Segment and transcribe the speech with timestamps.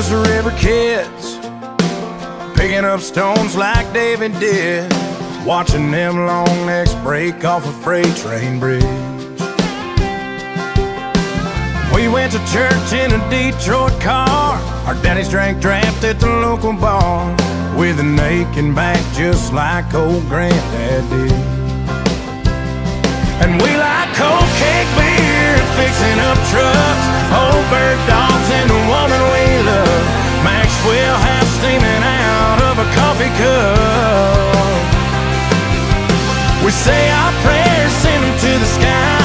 [0.00, 1.38] just river kids,
[2.56, 4.92] picking up stones like David did,
[5.44, 8.84] watching them long necks break off a freight train bridge.
[11.92, 14.54] We went to church in a Detroit car.
[14.86, 17.34] Our daddies drank draft at the local bar
[17.76, 21.32] with an aching back just like old granddad did.
[23.42, 29.20] And we like cold cake beer, fixing up trucks, old bird dogs, and the woman
[29.32, 30.04] we love.
[30.44, 34.58] Maxwell House steaming out of a coffee cup.
[36.64, 39.18] We say our prayers, send them to the sky.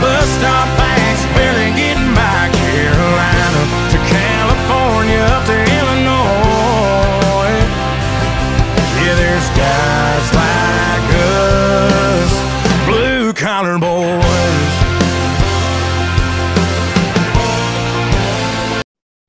[0.00, 0.68] Bus stop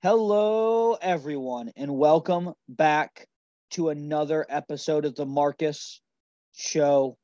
[0.03, 3.27] Hello, everyone, and welcome back
[3.69, 6.01] to another episode of the Marcus
[6.53, 7.19] Show.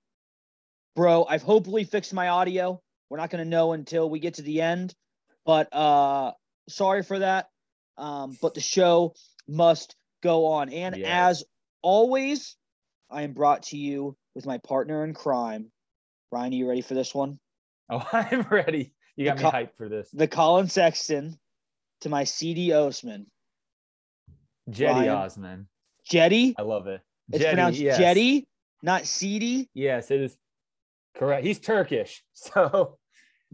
[0.96, 2.80] Bro, I've hopefully fixed my audio.
[3.10, 4.94] We're not going to know until we get to the end,
[5.44, 6.34] but uh
[6.70, 7.48] sorry for that.
[7.98, 9.16] Um, but the show
[9.48, 10.72] must go on.
[10.72, 11.44] And as
[11.82, 12.56] always,
[13.10, 15.72] I am brought to you with my partner in crime.
[16.32, 17.40] Ryan, are you ready for this one?
[17.90, 18.94] Oh, I'm ready.
[19.16, 20.12] You got The me co- hyped for this.
[20.14, 21.40] The Collin Sexton
[22.02, 23.28] to my Cedi Osman.
[24.70, 25.10] Jetty.
[25.10, 25.68] Osman.
[26.06, 26.56] Jetty.
[26.58, 27.02] I love it.
[27.30, 27.98] It's Jetty, pronounced yes.
[27.98, 28.48] Jetty,
[28.82, 29.70] not CD.
[29.74, 30.38] Yes, it is
[31.16, 31.46] correct.
[31.46, 32.24] He's Turkish.
[32.34, 32.98] So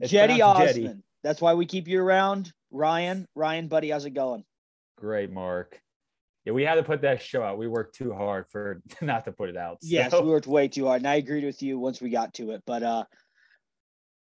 [0.01, 1.03] Jetty Osman.
[1.23, 2.51] That's why we keep you around.
[2.71, 4.43] Ryan, Ryan, buddy, how's it going?
[4.97, 5.79] Great, Mark.
[6.45, 7.57] Yeah, we had to put that show out.
[7.57, 9.77] We worked too hard for not to put it out.
[9.81, 12.51] Yes, we worked way too hard, and I agreed with you once we got to
[12.51, 12.63] it.
[12.65, 13.05] But uh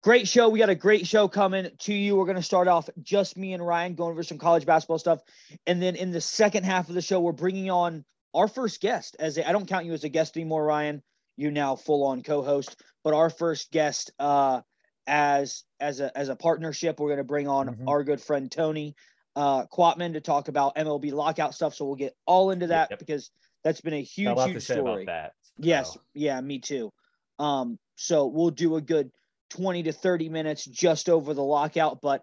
[0.07, 0.49] great show.
[0.49, 2.15] We got a great show coming to you.
[2.15, 5.19] We're gonna start off just me and Ryan going over some college basketball stuff,
[5.67, 9.17] and then in the second half of the show, we're bringing on our first guest.
[9.19, 11.03] As I don't count you as a guest anymore, Ryan.
[11.37, 14.61] You're now full on co-host, but our first guest uh
[15.09, 17.89] as as a as a partnership, we're gonna bring on Mhm.
[17.89, 18.95] our good friend Tony
[19.35, 21.75] uh Quatman to talk about MLB lockout stuff.
[21.75, 23.01] So we'll get all into that Yep.
[23.01, 23.33] because
[23.65, 25.03] that's been a huge, huge to say story.
[25.03, 25.33] about that.
[25.59, 26.93] Yes, yeah, me too.
[27.41, 29.11] Um, so we'll do a good
[29.51, 32.01] 20 to 30 minutes just over the lockout.
[32.01, 32.23] But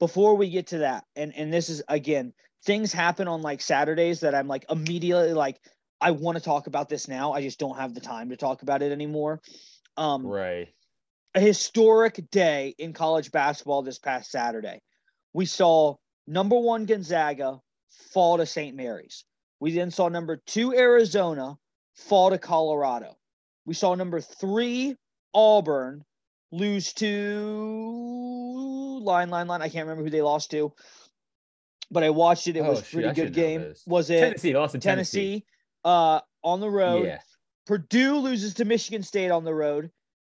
[0.00, 2.32] before we get to that, and and this is again,
[2.64, 5.60] things happen on like Saturdays that I'm like immediately like,
[6.00, 7.32] I want to talk about this now.
[7.32, 9.40] I just don't have the time to talk about it anymore.
[9.96, 10.68] Um, Right.
[11.34, 14.80] a historic day in college basketball this past Saturday.
[15.32, 15.96] We saw
[16.26, 17.60] number one Gonzaga
[18.12, 18.76] fall to St.
[18.76, 19.24] Mary's.
[19.60, 21.56] We then saw number two Arizona
[21.94, 23.16] fall to Colorado.
[23.66, 24.96] We saw number three
[25.32, 26.04] Auburn
[26.54, 29.62] lose to line, line, line.
[29.62, 30.72] I can't remember who they lost to,
[31.90, 32.56] but I watched it.
[32.56, 33.74] It Oh, was a shoot, pretty I good game.
[33.86, 35.18] Was it Tennessee lost in Tennessee.
[35.18, 35.44] Tennessee?
[35.84, 37.06] Uh, on the road.
[37.06, 37.18] Yeah.
[37.66, 39.90] Purdue loses to Michigan State on the road.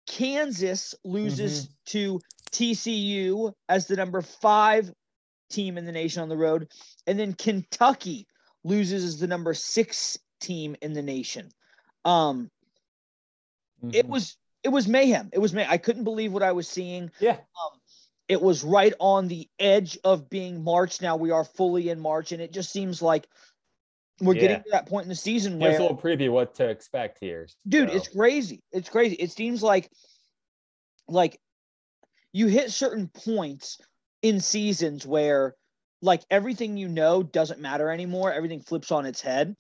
[0.08, 1.74] Kansas loses Mm-hmm.
[1.86, 2.22] to
[2.52, 4.92] TCU as the number five
[5.50, 6.70] team in the nation on the road.
[7.08, 8.28] And then Kentucky
[8.64, 11.50] loses as the number six team in the nation.
[12.06, 12.50] Um,
[13.94, 14.10] it Mhm.
[14.10, 15.30] was it was mayhem.
[15.34, 17.12] It was may I couldn't believe what I was seeing.
[17.20, 17.32] Yeah.
[17.32, 17.80] Um,
[18.28, 21.02] it was right on the edge of being March.
[21.02, 23.28] Now we are fully in March, and it just seems like
[24.22, 27.18] we're getting to that point in the season where a little preview what to expect
[27.20, 27.48] here.
[27.68, 27.96] dude so.
[27.96, 29.90] it's crazy it's crazy it seems like
[31.08, 31.40] like
[32.32, 33.80] you hit certain points
[34.22, 35.56] in seasons where
[36.02, 39.56] like everything you know doesn't matter anymore everything flips on its head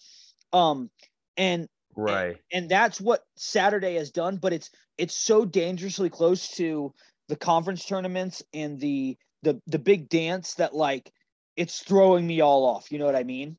[0.53, 0.89] um
[1.37, 2.37] and right.
[2.51, 6.93] and that's what saturday has done but it's it's so dangerously close to
[7.27, 11.11] the conference tournaments and the the the big dance that like
[11.55, 13.57] it's throwing me all off you know what i mean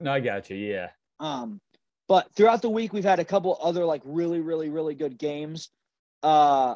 [0.00, 0.56] No, I got you.
[0.56, 0.90] Yeah.
[1.20, 1.60] Um,
[2.08, 5.70] but throughout the week, we've had a couple other like really, really, really good games.
[6.22, 6.74] Uh,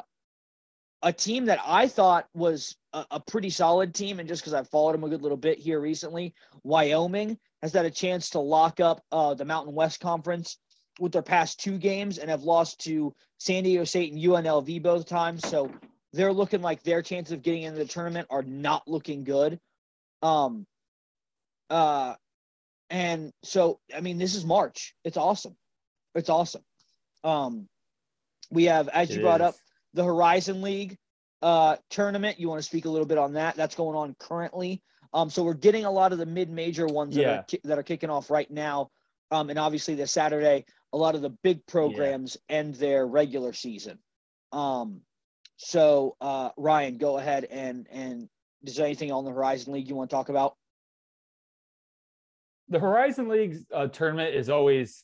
[1.01, 4.69] a team that I thought was a, a pretty solid team, and just because I've
[4.69, 8.79] followed them a good little bit here recently, Wyoming has had a chance to lock
[8.79, 10.57] up uh, the Mountain West Conference
[10.99, 15.07] with their past two games and have lost to San Diego State and UNLV both
[15.07, 15.47] times.
[15.47, 15.71] So
[16.13, 19.59] they're looking like their chances of getting into the tournament are not looking good.
[20.21, 20.65] Um,
[21.69, 22.15] uh,
[22.89, 24.95] and so, I mean, this is March.
[25.03, 25.55] It's awesome.
[26.15, 26.63] It's awesome.
[27.23, 27.67] Um,
[28.49, 29.55] we have, as you It brought up,
[29.93, 30.97] the Horizon League
[31.41, 32.39] uh, tournament.
[32.39, 33.55] You want to speak a little bit on that?
[33.55, 34.81] That's going on currently.
[35.13, 37.39] Um, so we're getting a lot of the mid-major ones that, Yeah.
[37.39, 38.91] are, ki- that are kicking off right now.
[39.31, 43.99] Um, and obviously this Saturday, a lot of the big programs end their regular season.
[44.51, 45.01] Um,
[45.57, 48.27] so uh, Ryan, go ahead and and
[48.63, 50.55] is there anything on the Horizon League you want to talk about?
[52.69, 55.03] the Horizon League uh, tournament is always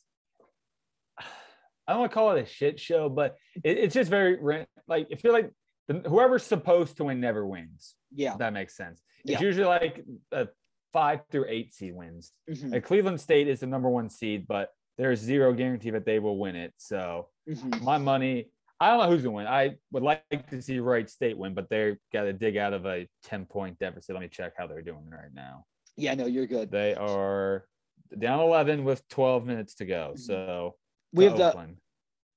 [1.18, 5.08] I don't want to call it a shit show, but it, it's just very like
[5.12, 5.50] I feel like
[5.88, 7.94] the, whoever's supposed to win never wins.
[8.14, 8.36] Yeah.
[8.36, 9.00] That makes sense.
[9.26, 9.34] Yeah.
[9.34, 10.48] It's usually like a
[10.92, 12.32] five through eight seed wins.
[12.48, 16.18] Mhm, Like Cleveland State is the number one seed, but there's zero guarantee that they
[16.18, 16.72] will win it.
[16.78, 17.82] So mhm.
[17.82, 18.50] my money,
[18.80, 19.46] I don't know who's gonna win.
[19.46, 22.86] I would like to see Wright State win, but they're got to dig out of
[22.86, 24.14] a 10 point deficit.
[24.14, 25.64] Let me check how they're doing right now.
[25.96, 26.70] Yeah, no, you're good.
[26.70, 27.66] They are
[28.16, 30.12] down 11 with 12 minutes to go.
[30.14, 30.18] Mhm.
[30.20, 30.76] So
[31.12, 31.76] We have the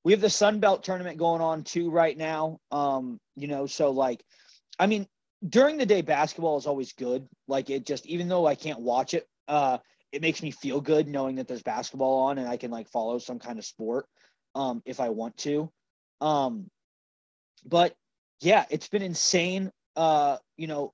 [0.05, 2.59] we have the Sun Belt tournament going on too right now.
[2.71, 4.23] Um, you know, so like,
[4.79, 5.07] I mean,
[5.47, 7.27] during the day basketball is always good.
[7.47, 9.77] Like it just, even though I can't watch it, uh,
[10.11, 13.19] it makes me feel good knowing that there's basketball on and I can like follow
[13.19, 14.07] some kind of sport,
[14.55, 15.71] um, if I want to.
[16.19, 16.69] Um,
[17.65, 17.95] but
[18.41, 19.71] yeah, it's been insane.
[19.95, 20.93] Uh, you know,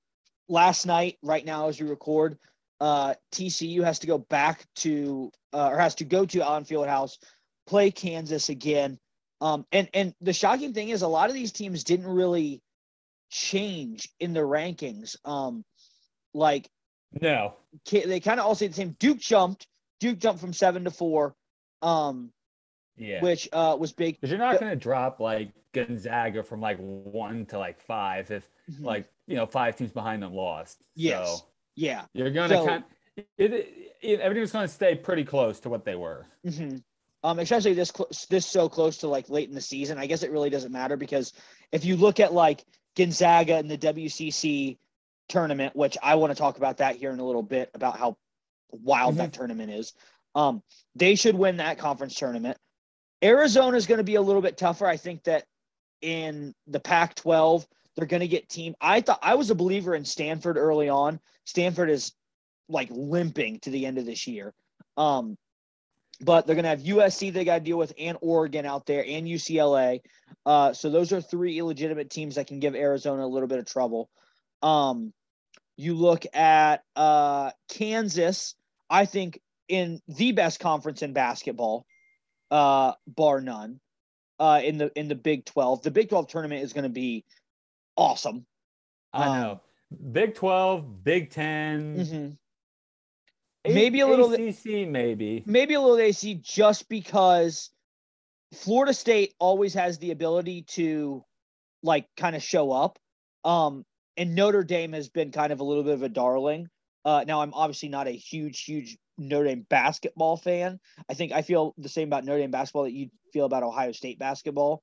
[0.49, 2.37] last night, right now as we record,
[2.81, 7.17] uh, TCU has to go back to uh, or has to go to Allen Fieldhouse,
[7.67, 8.99] play Kansas again.
[9.41, 12.61] Um, and and the shocking thing is a lot of these teams didn't really
[13.29, 15.15] change in the rankings.
[15.25, 15.63] Um,
[16.33, 16.67] like
[17.21, 17.53] No.
[17.91, 18.95] they kind of all say the same.
[18.99, 19.67] Duke jumped.
[19.99, 21.35] Duke jumped from seven to four,
[21.81, 22.31] um,
[22.97, 23.21] Yeah.
[23.21, 24.15] which uh, was big.
[24.15, 28.49] Because you're not going to drop like Gonzaga from like one to like five if
[28.69, 28.83] Mhm.
[28.83, 30.81] like, you know, five teams behind them lost.
[30.95, 31.39] Yes.
[31.39, 31.45] So
[31.75, 32.05] yeah.
[32.13, 32.83] you're going to So- kind
[33.37, 33.53] it,
[34.01, 36.25] it, everything's going to stay pretty close to what they were.
[36.43, 36.77] hmm
[37.23, 39.97] Um, especially this cl- this so close to like late in the season.
[39.97, 41.31] I guess it really doesn't matter because
[41.71, 44.77] if you look at like Gonzaga in the WCC
[45.27, 48.17] tournament, which I want to talk about that here in a little bit about how
[48.71, 49.93] wild that tournament is.
[50.33, 50.61] Um,
[50.95, 52.57] they should win that conference tournament.
[53.23, 54.85] Arizona is going to be a little bit tougher.
[54.85, 55.45] I think that
[56.01, 57.65] in the Pac-12,
[57.95, 58.75] they're going to get team.
[58.81, 61.19] I thought I was a believer in Stanford early on.
[61.45, 62.13] Stanford is
[62.67, 64.53] like limping to the end of this year.
[64.97, 65.37] Um,
[66.21, 69.03] but they're going to have USC they got to deal with and Oregon out there
[69.05, 69.99] and UCLA.
[70.45, 73.65] Uh, so those are three illegitimate teams that can give Arizona a little bit of
[73.65, 74.09] trouble.
[74.61, 75.13] Um,
[75.77, 78.55] you look at uh, Kansas,
[78.89, 81.85] I think in the best conference in basketball,
[82.51, 83.79] uh, bar none.
[84.37, 87.23] Uh, in the in the Big Twelve, the Big Twelve tournament is going to be
[87.95, 88.45] awesome.
[89.13, 89.61] I Um, know.
[90.11, 92.37] Big 12, Big 10, Mhm.
[93.73, 95.43] Maybe a little- ACC, maybe.
[95.45, 97.69] maybe a little AC just because
[98.53, 101.23] Florida State always has the ability to
[101.83, 102.97] like kind of show up.
[103.43, 103.85] Um,
[104.17, 106.67] and Notre Dame has been kind of a little bit of a darling.
[107.03, 110.79] Uh, now I'm obviously not a huge, huge Notre Dame basketball fan.
[111.09, 113.91] I think I feel the same about Notre Dame basketball that you feel about Ohio
[113.91, 114.81] State basketball.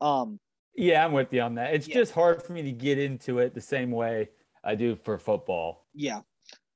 [0.00, 0.38] Um,
[0.76, 1.74] Yeah, I'm with you on that.
[1.74, 1.94] It's Yeah.
[1.94, 4.28] just hard for me to get into it the same way
[4.62, 5.86] I do for football.
[5.94, 6.20] yeah.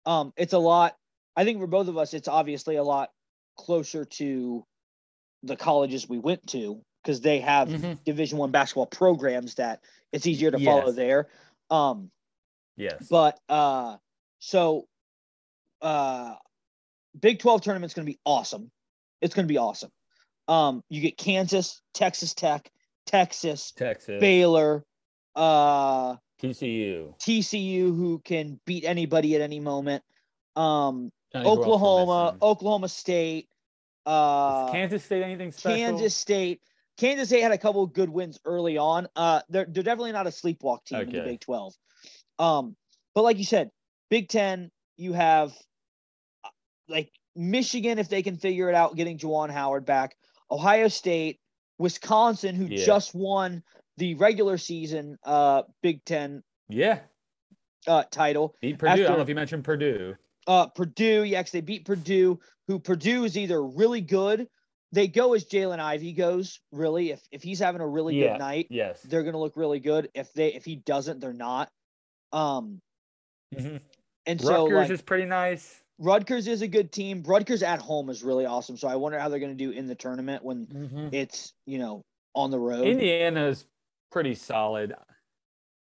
[0.07, 0.97] Um, it's a lot.
[1.37, 3.11] I think for both of us, it's obviously a lot
[3.57, 4.65] closer to
[5.43, 8.03] the colleges we went to because they have Mhm.
[8.05, 9.83] division one basketball programs that
[10.13, 11.29] it's easier to follow there.
[11.71, 12.11] Um
[12.77, 13.07] Yes.
[13.09, 13.99] but uh
[14.41, 14.89] so
[15.81, 16.37] uh
[17.19, 18.71] big 12 tournament's going to be awesome.
[19.21, 19.93] It's going to be awesome.
[20.49, 22.71] Um you get kansas texas tech
[23.07, 24.85] texas Texas, baylor
[25.37, 30.03] uh TCU, tcu who can beat anybody at any moment.
[30.57, 33.49] Um I think who else we're oklahoma oklahoma state
[34.07, 35.77] uh Kansas State anything special?
[35.77, 36.63] Kansas State.
[36.97, 39.07] Kansas State had a couple of good wins early on.
[39.15, 41.75] Uh, they're they're definitely not a sleepwalk team in the Big Twelve.
[42.39, 42.75] Um,
[43.15, 43.71] but like you said,
[44.11, 45.53] Big Ten, you have
[46.43, 46.49] uh,
[46.89, 50.17] like Michigan if they can figure it out, getting Juwan Howard back.
[50.51, 51.39] Ohio State,
[51.79, 52.85] Wisconsin, who Yeah.
[52.87, 53.63] just won
[53.99, 57.01] the regular season uh Big Ten Yeah,
[57.87, 58.57] uh title.
[58.61, 58.93] beat Purdue.
[58.93, 60.17] I don't know if you mentioned Purdue.
[60.49, 64.49] Uh, Purdue, yeah, 'cause they beat Purdue, who Purdue is either really good.
[64.93, 67.11] They go as Jalen Ivey goes, really.
[67.11, 68.33] If if he's having a really Yeah.
[68.33, 69.03] good night, Yes.
[69.03, 70.11] they're gonna look really good.
[70.15, 71.71] If they if he doesn't, they're not.
[72.33, 72.81] Um,
[73.55, 73.83] Mhm.
[74.25, 75.85] and so Rutgers like, is pretty nice.
[75.99, 77.23] Rutgers is a good team.
[77.25, 78.79] Rutgers at home is really awesome.
[78.79, 82.03] So I wonder how they're gonna do in the tournament when it's you know
[82.35, 82.87] on the road.
[82.87, 83.67] Indiana's
[84.11, 84.95] pretty solid.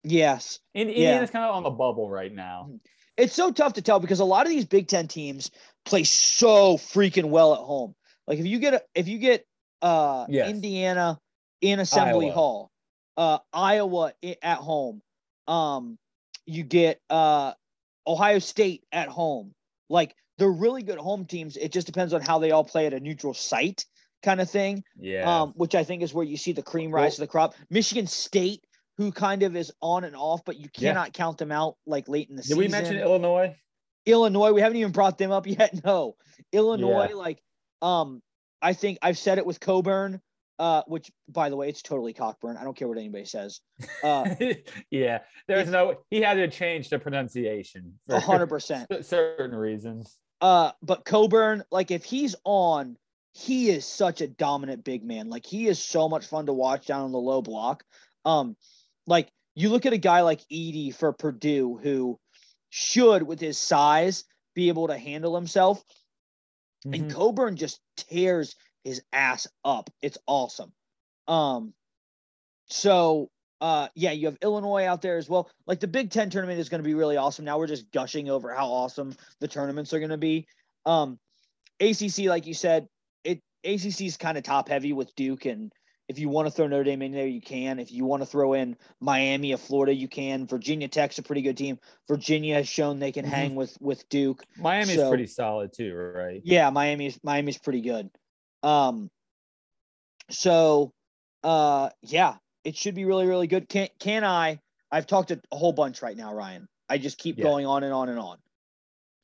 [0.04, 1.24] yes, In, Yeah.
[1.28, 2.72] Kind of on the bubble right now.
[3.18, 5.52] It's so tough to tell because a lot of these Big Ten teams
[5.86, 7.96] play so freaking well at home.
[8.28, 9.46] Like if you get a, if you get
[9.82, 10.50] uh Yes.
[10.50, 11.20] Indiana
[11.62, 12.34] in Assembly Iowa.
[12.34, 12.72] Hall,
[13.18, 15.02] uh Iowa at home,
[15.48, 15.98] um
[16.46, 17.54] you get uh
[18.08, 19.54] Ohio State at home.
[19.90, 21.56] Like they're really good home teams.
[21.58, 23.86] It just depends on how they all play at a neutral site
[24.24, 24.84] kind of thing.
[25.00, 25.42] Yeah.
[25.42, 27.54] Um, which I think is where you see the cream rise to the crop.
[27.70, 28.66] Michigan State,
[28.98, 30.92] who kind of is on and off, but you Yeah.
[30.92, 32.62] cannot count them out like late in the Did season.
[32.62, 33.56] Did we mention Illinois?
[34.06, 35.84] Illinois, we haven't even brought them up yet.
[35.84, 36.16] No,
[36.52, 37.16] Illinois, Yeah.
[37.16, 37.42] like,
[37.82, 38.22] um,
[38.62, 40.22] I think I've said it with Coburn,
[40.60, 42.58] uh, which by the way, it's totally Cockburn.
[42.58, 43.60] I don't care what anybody says.
[44.02, 44.34] Uh,
[44.90, 45.98] yeah, there's no.
[46.10, 48.88] He had to change the pronunciation hundred percent.
[49.06, 50.18] certain reasons.
[50.42, 52.98] Uh, but Coburn, like, if he's on,
[53.34, 55.30] he is such a dominant big man.
[55.30, 57.84] Like, he is so much fun to watch down on the low block.
[58.26, 58.56] Um,
[59.08, 62.20] like you look at a guy like Edey for Purdue, who
[62.70, 65.84] should, with his size, be able to handle himself.
[66.86, 67.12] and Mhm.
[67.16, 69.90] Coburn just tears his ass up.
[70.04, 70.72] It's awesome.
[71.28, 71.74] Um,
[72.68, 73.32] so
[73.62, 75.50] uh, yeah, you have Illinois out there as well.
[75.66, 77.46] Like the Big Ten tournament is going to be really awesome.
[77.46, 80.46] Now we're just gushing over how awesome the tournaments are going to be.
[80.86, 81.18] Um,
[81.80, 82.88] ACC, like you said,
[83.24, 85.72] it ACC is kind of top heavy with Duke, and
[86.08, 87.80] if you want to throw Notre Dame in there, you can.
[87.80, 90.46] If you want to throw in Miami of Florida, you can.
[90.46, 91.80] Virginia Tech's a pretty good team.
[92.08, 93.30] Virginia has shown they can Mhm.
[93.30, 94.44] hang with with Duke.
[94.58, 96.42] Miami's So- pretty solid too, right?
[96.44, 98.10] Yeah, Miami's Miami's pretty good.
[98.64, 99.10] Um
[100.30, 100.94] so
[101.44, 103.68] uh yeah, it should be really, really good.
[103.70, 104.60] Can can I
[104.92, 106.68] I've talked a, a whole bunch right now, Ryan.
[106.88, 107.44] I just keep Yeah.
[107.44, 108.38] going on and on and on.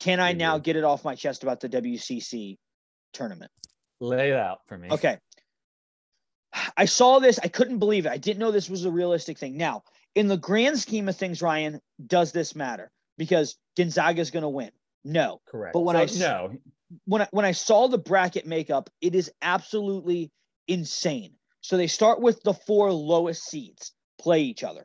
[0.00, 2.58] Can I now get it off my chest about the WCC
[3.12, 3.52] tournament?
[4.00, 4.90] Lay it out for me.
[4.90, 5.16] Okay.
[6.76, 7.38] I saw this.
[7.42, 8.12] I couldn't believe it.
[8.12, 9.56] I didn't know this was a realistic thing.
[9.56, 12.90] Now, in the grand scheme of things, Ryan, does this matter?
[13.16, 14.70] Because Gonzaga's going to win.
[15.04, 15.40] No.
[15.46, 15.72] Correct.
[15.72, 16.56] But when So, I no,
[17.06, 20.30] when I, when I saw the bracket makeup, it is absolutely
[20.68, 21.34] insane.
[21.60, 24.84] So they start with the four lowest seeds play each other.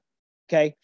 [0.50, 0.75] Okay.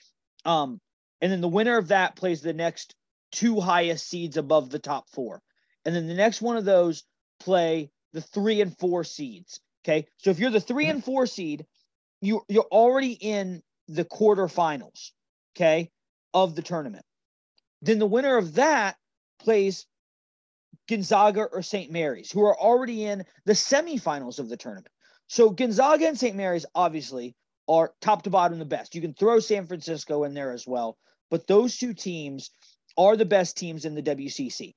[0.46, 0.82] Um,
[1.22, 2.96] and then the winner of that plays the next
[3.32, 5.42] two highest seeds above the top four.
[5.86, 7.04] And then the next one of those
[7.40, 9.60] play the three and four seeds.
[9.86, 10.08] Okay.
[10.18, 11.66] So if you're the 3 and four seed,
[12.22, 15.12] you you're already in the quarterfinals,
[15.56, 15.92] okay,
[16.34, 17.06] of the tournament.
[17.82, 18.96] Then the winner of that
[19.40, 19.86] plays
[20.88, 21.92] Gonzaga or St.
[21.92, 24.94] Mary's, who are already in the semifinals of the tournament.
[25.28, 26.36] So Gonzaga and St.
[26.36, 27.36] Mary's obviously
[27.68, 28.96] are top to bottom the best.
[28.96, 30.98] You can throw San Francisco in there as well,
[31.30, 32.52] but those two teams
[32.98, 34.74] are the best teams in the WCC.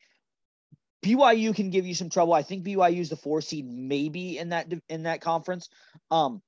[1.06, 2.32] BYU can give you some trouble.
[2.32, 5.68] I think BYU is the four seed, maybe in that in that conference.
[6.10, 6.42] Um,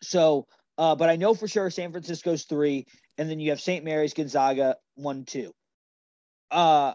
[0.00, 0.46] so,
[0.76, 2.86] uh, but I know for sure San Francisco's three,
[3.16, 3.84] and then you have St.
[3.84, 5.52] Mary's, Gonzaga, one, two.
[6.50, 6.94] Uh,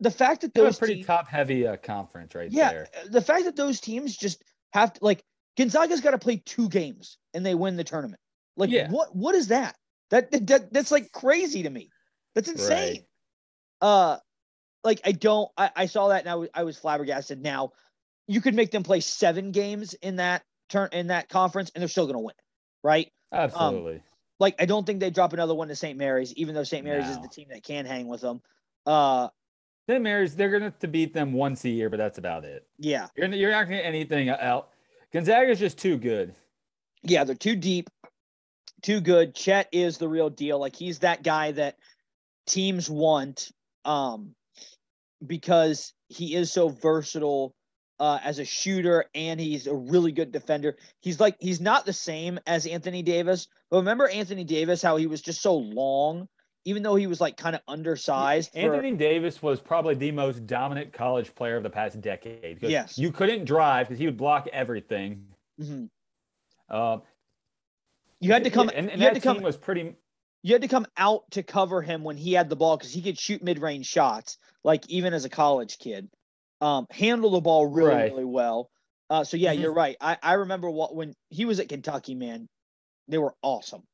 [0.00, 2.88] the fact that those pretty teams, top heavy uh, conference right yeah, there.
[3.10, 4.42] the fact that those teams just
[4.72, 5.22] have to like
[5.56, 8.20] Gonzaga's got to play two games and they win the tournament.
[8.56, 8.90] Like Yeah.
[8.90, 9.76] what what is that?
[10.10, 11.90] That, that, that that's like crazy to me.
[12.34, 13.04] That's insane.
[13.80, 14.16] Uh
[14.84, 17.42] like I don't I, I saw that and I was I was flabbergasted.
[17.42, 17.72] Now
[18.26, 21.88] you could make them play seven games in that turn in that conference and they're
[21.88, 22.34] still gonna win,
[22.82, 23.10] right?
[23.32, 24.02] Absolutely.
[24.38, 25.98] Like I don't think they drop another one to St.
[25.98, 26.84] Mary's, even though St.
[26.84, 28.40] Mary's is the team that can hang with them.
[28.86, 29.28] Uh
[29.88, 30.02] St.
[30.02, 32.66] Mary's, they're gonna have to beat them once a year, but that's about it.
[32.78, 33.08] yeah.
[33.16, 34.68] You're you're not gonna get anything out.
[35.12, 36.34] Gonzaga's just too good.
[37.02, 37.90] Yeah, they're too deep,
[38.82, 39.34] too good.
[39.34, 40.58] Chet is the real deal.
[40.58, 41.76] Like he's that guy that
[42.46, 43.50] teams want
[43.84, 44.34] um
[45.26, 47.54] because he is so versatile
[48.00, 50.76] uh as a shooter and he's a really good defender.
[51.00, 55.06] He's like he's not the same as Anthony Davis, but remember Anthony Davis how he
[55.06, 56.28] was just so long
[56.66, 60.46] even though he was like kind of undersized for- Anthony Davis was probably the most
[60.46, 62.58] dominant college player of the past decade.
[62.62, 62.96] Yes.
[62.98, 65.26] You couldn't drive because he would block everything.
[65.60, 65.88] Mhm.
[66.70, 67.02] Um,
[68.20, 69.94] you had to come and, and you had that to come team was pretty.
[70.44, 73.00] You had to come out to cover him when he had the ball because he
[73.00, 76.10] could shoot mid-range shots, like even as a college kid.
[76.60, 78.12] Um, handle the ball really, Right.
[78.12, 78.70] really well.
[79.08, 79.60] Uh, so yeah, Mhm.
[79.60, 79.96] you're right.
[80.02, 82.46] I, I remember what when he was at Kentucky, man,
[83.08, 83.84] they were awesome.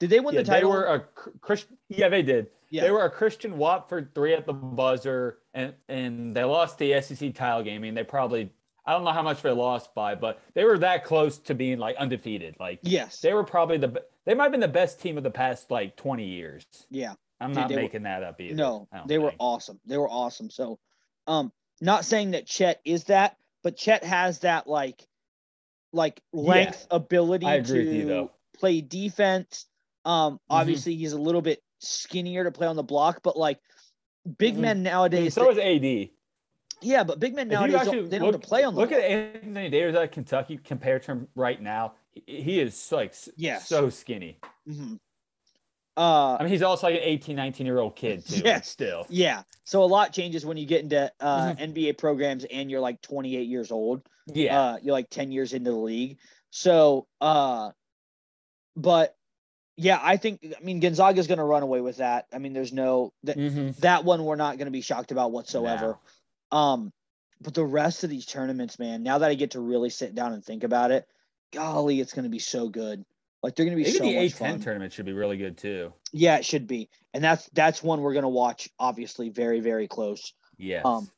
[0.00, 0.70] Did they win Yeah, the title?
[0.70, 1.00] they were a
[1.40, 1.76] Christian.
[1.88, 2.50] Yeah, they did.
[2.70, 2.82] Yeah.
[2.82, 7.32] They were a Christian Watford three at the buzzer, and and they lost the SEC
[7.34, 7.76] title game.
[7.76, 8.50] I mean, they probably
[8.86, 11.78] I don't know how much they lost by, but they were that close to being
[11.78, 12.54] like undefeated.
[12.60, 13.20] Like yes.
[13.20, 15.96] they were probably the they might have been the best team of the past like
[15.96, 16.64] twenty years.
[16.90, 17.14] yeah.
[17.38, 18.54] I'm not they were- making that up either.
[18.54, 19.78] No, they were awesome.
[19.84, 20.48] They were awesome.
[20.48, 20.78] So,
[21.26, 21.52] um,
[21.82, 25.06] not saying that Chet is that, but Chet has that like,
[25.92, 29.66] like length ability I agree to you, play defense.
[30.06, 30.38] Um, Mhm.
[30.48, 33.58] obviously he's a little bit skinnier to play on the block, but like
[34.38, 34.60] big Mhm.
[34.60, 36.10] men nowadays, so is AD.
[36.82, 38.90] Yeah, but big men nowadays actually don't, they don't look, to play on the look
[38.90, 39.00] block.
[39.00, 41.94] at Anthony Davis at Kentucky compared to him right now.
[42.26, 43.68] He, is like Yes.
[43.68, 44.38] so skinny.
[44.68, 44.98] Mhm.
[45.98, 48.42] Uh, I mean, he's also like an 18, 19 year old kid too.
[48.44, 48.60] Yeah.
[48.60, 49.06] Still.
[49.08, 49.42] yeah.
[49.64, 51.74] So a lot changes when you get into uh, Mhm.
[51.74, 54.02] NBA programs and you're like 28 years old.
[54.26, 54.60] Yeah.
[54.60, 56.18] uh, you're like 10 years into the league.
[56.50, 57.70] So, uh,
[58.76, 59.16] but
[59.78, 62.26] yeah, I think I mean Gonzaga's going to run away with that.
[62.32, 63.76] I mean, there's no that Mhm.
[63.78, 65.98] that one we're not going to be shocked about whatsoever.
[66.52, 66.92] Um,
[67.40, 70.32] but the rest of these tournaments, man, now that I get to really sit down
[70.32, 71.06] and think about it,
[71.52, 73.04] golly, it's going to be so good.
[73.42, 74.60] Like they're going to be Even so the much A10 fun.
[74.60, 75.92] tournament should be really good too.
[76.12, 79.86] Yeah, it should be, and that's that's one we're going to watch, obviously, very very
[79.86, 80.32] close.
[80.58, 80.84] Yes.
[80.84, 81.08] Um,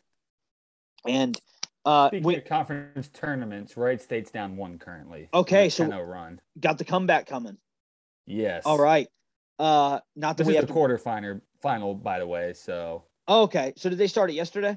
[1.06, 1.40] And
[1.87, 5.28] uh, Speaking we of conference tournaments, Wright State's down one currently.
[5.32, 6.40] Okay, so- 10-0 run.
[6.61, 7.56] got the comeback coming.
[8.26, 8.64] Yes.
[8.66, 9.06] All right.
[9.58, 10.78] Uh, not that This we is have the to.
[10.78, 12.52] quarterfinal final, by the way.
[12.52, 14.76] So, Oh, okay, so did they start it yesterday?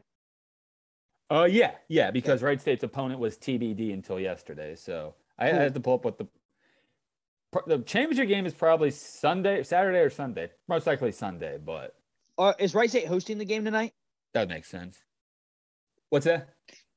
[1.31, 4.75] Uh, yeah, yeah, because Wright State's opponent was TBD until yesterday.
[4.75, 6.27] So I, I had to pull up what the
[7.67, 10.51] the championship game is probably Sunday, Saturday or Sunday.
[10.67, 11.95] Most likely Sunday, but
[12.37, 13.93] Or is Wright State hosting the game tonight?
[14.33, 14.99] that makes sense.
[16.09, 16.49] What's that?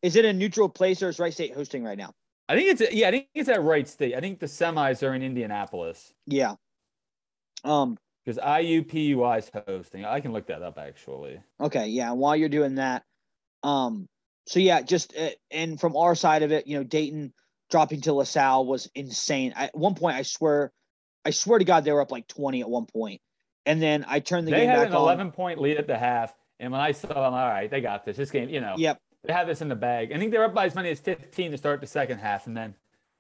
[0.03, 2.12] Is it a neutral place or is Wright State hosting right now?
[2.49, 4.14] I think it's yeah, I think it's at Wright State.
[4.14, 6.55] I think the semis are in Indianapolis Yeah.
[7.64, 7.97] Um.
[8.25, 10.05] because IUPUI is hosting.
[10.05, 11.41] I can look that up actually.
[11.61, 11.88] Okay.
[11.88, 12.12] Yeah.
[12.12, 13.03] While you're doing that,
[13.62, 14.07] um.
[14.47, 17.33] So yeah, just uh, and from our side of it, you know, Dayton
[17.71, 19.53] dropping to LaSalle was insane.
[19.57, 20.73] I, at one point, I swear,
[21.25, 23.21] I swear to God, they were up like twenty at one point.
[23.67, 25.03] and then I turned the they game had back an on.
[25.03, 28.05] 11 point lead at the half, and when I saw them, all right, they got
[28.05, 28.17] this.
[28.19, 28.99] This game, you know, Yep.
[29.25, 30.13] they had this in the bag.
[30.13, 32.47] I think they were up by as many as 15 to start the second half,
[32.47, 32.75] and then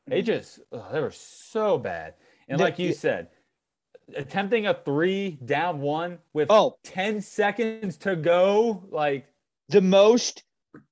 [0.06, 0.26] they Mm-hmm.
[0.26, 0.60] just
[0.92, 2.14] they were so bad.
[2.48, 3.28] And like you said,
[4.14, 9.26] attempting a three down one with Oh, 10 seconds to go, like
[9.70, 10.42] the most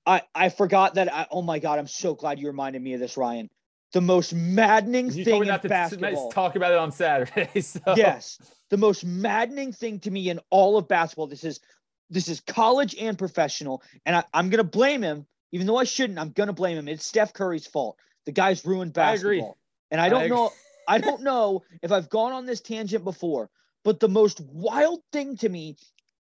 [0.06, 3.00] I I forgot that I oh my god, I'm so glad you reminded me of
[3.00, 3.50] this, Ryan.
[3.92, 6.30] The most maddening you thing me in not to basketball.
[6.30, 7.48] talk about it on Saturday.
[7.60, 8.38] So yes.
[8.70, 11.26] The most maddening thing to me in all of basketball.
[11.26, 11.60] This is
[12.08, 13.82] this is college and professional.
[14.06, 16.88] And I, I'm gonna blame him, even though I shouldn't, I'm gonna blame him.
[16.88, 17.98] It's Steph Curry's fault.
[18.24, 19.38] The guy's ruined I agree.
[19.38, 19.58] basketball.
[19.90, 20.52] And I don't I know,
[20.88, 23.50] I don't know if I've gone on this tangent before,
[23.84, 25.76] but the most wild thing to me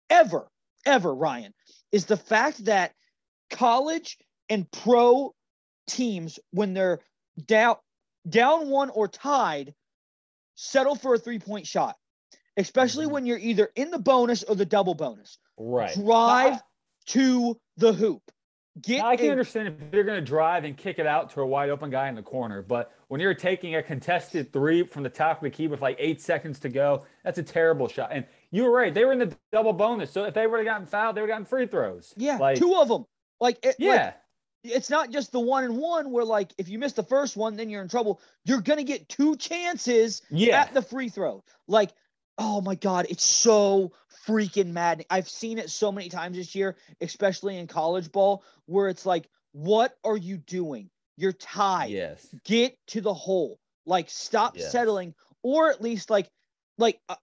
[0.08, 0.50] ever,
[0.86, 1.52] ever, Ryan,
[1.92, 2.94] is the fact that
[3.50, 5.34] college and pro
[5.86, 7.00] teams, when they're
[7.46, 7.76] down
[8.28, 9.74] down one or tied,
[10.54, 11.96] settle for a three-point shot.
[12.56, 13.10] Especially Mhm.
[13.12, 15.38] when you're either in the bonus or the double bonus.
[15.56, 15.94] right.
[15.94, 16.60] Drive
[17.06, 18.22] to the hoop.
[18.80, 21.40] Get I can a- understand if you're going to drive and kick it out to
[21.40, 25.02] a wide open guy in the corner, but when you're taking a contested three from
[25.02, 28.10] the top of the key with like eight seconds to go, that's a terrible shot.
[28.12, 30.66] And you were right; they were in the double bonus, so if they would have
[30.66, 32.14] gotten fouled, they would have gotten free throws.
[32.16, 33.04] yeah, like two of them.
[33.40, 34.12] Like, it, like, yeah,
[34.62, 37.56] it's not just the one and one where like if you miss the first one,
[37.56, 38.20] then you're in trouble.
[38.44, 41.42] You're gonna get two chances yeah, at the free throw.
[41.66, 41.90] Like,
[42.38, 43.92] oh my god, it's so
[44.26, 45.06] freaking maddening.
[45.10, 49.28] I've seen it so many times this year, especially in college ball, where it's like,
[49.52, 50.90] what are you doing?
[51.16, 51.90] You're tied.
[51.90, 53.58] yes, Get to the hole.
[53.86, 54.70] Like, stop Yes.
[54.70, 56.28] settling, or at least like,
[56.78, 57.16] like uh,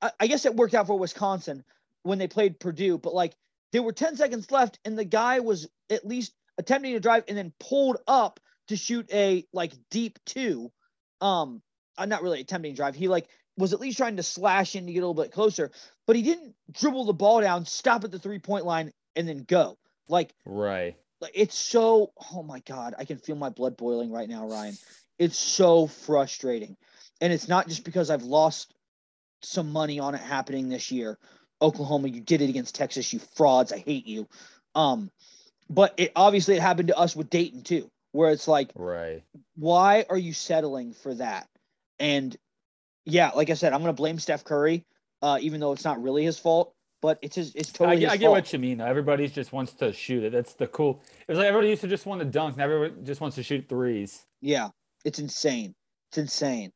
[0.00, 1.64] I, I guess it worked out for Wisconsin
[2.02, 3.34] when they played Purdue, but like
[3.74, 7.36] there were 10 seconds left, and the guy was at least attempting to drive and
[7.36, 10.70] then pulled up to shoot a like deep two.
[11.20, 11.60] Um,
[11.98, 12.94] uh, not really attempting to drive.
[12.94, 15.72] He like was at least trying to slash in to get a little bit closer,
[16.06, 19.42] but he didn't dribble the ball down, stop at the three point line, and then
[19.42, 19.76] go.
[20.06, 20.94] Like, right.
[21.20, 22.12] like it's so.
[22.32, 24.76] Oh my god, I can feel my blood boiling right now, Ryan.
[25.18, 26.76] It's so frustrating,
[27.20, 28.72] and it's not just because I've lost
[29.42, 31.18] some money on it happening this year.
[31.62, 33.72] Oklahoma, you did it against Texas, you frauds.
[33.72, 34.28] I hate you.
[34.74, 35.10] Um,
[35.70, 39.22] but it obviously it happened to us with Dayton too, where it's like Right.
[39.56, 41.46] why are you settling for that?
[41.98, 42.36] And
[43.06, 44.82] yeah, like I said, I'm gonna blame Steph Curry,
[45.22, 48.04] uh, even though it's not really his fault, but it's his, it's I, totally get-
[48.06, 48.80] his I get what you mean.
[48.80, 50.32] Everybody just wants to shoot it.
[50.32, 51.02] That's the cool.
[51.26, 52.56] It was like everybody used to just want to dunk.
[52.56, 54.24] Now everybody just wants to shoot threes.
[54.40, 54.68] yeah,
[55.04, 55.74] it's insane.
[56.10, 56.72] It's insane.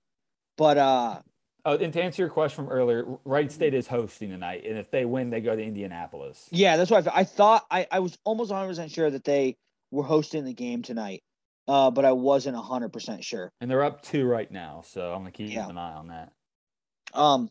[0.57, 1.21] But uh,
[1.69, 4.91] Oh, and to answer your question from earlier, Wright State is hosting tonight, and if
[4.91, 6.49] they win, they go to Indianapolis.
[6.51, 9.59] yeah, that's why I, I thought I, I was almost 100 percent sure that they
[9.91, 11.23] were hosting the game tonight,
[11.67, 13.53] uh, but I wasn't 100 percent sure.
[13.61, 15.69] And they're up two right now, so I'm gonna keep Yeah.
[15.69, 16.33] an eye on that.
[17.13, 17.51] Um,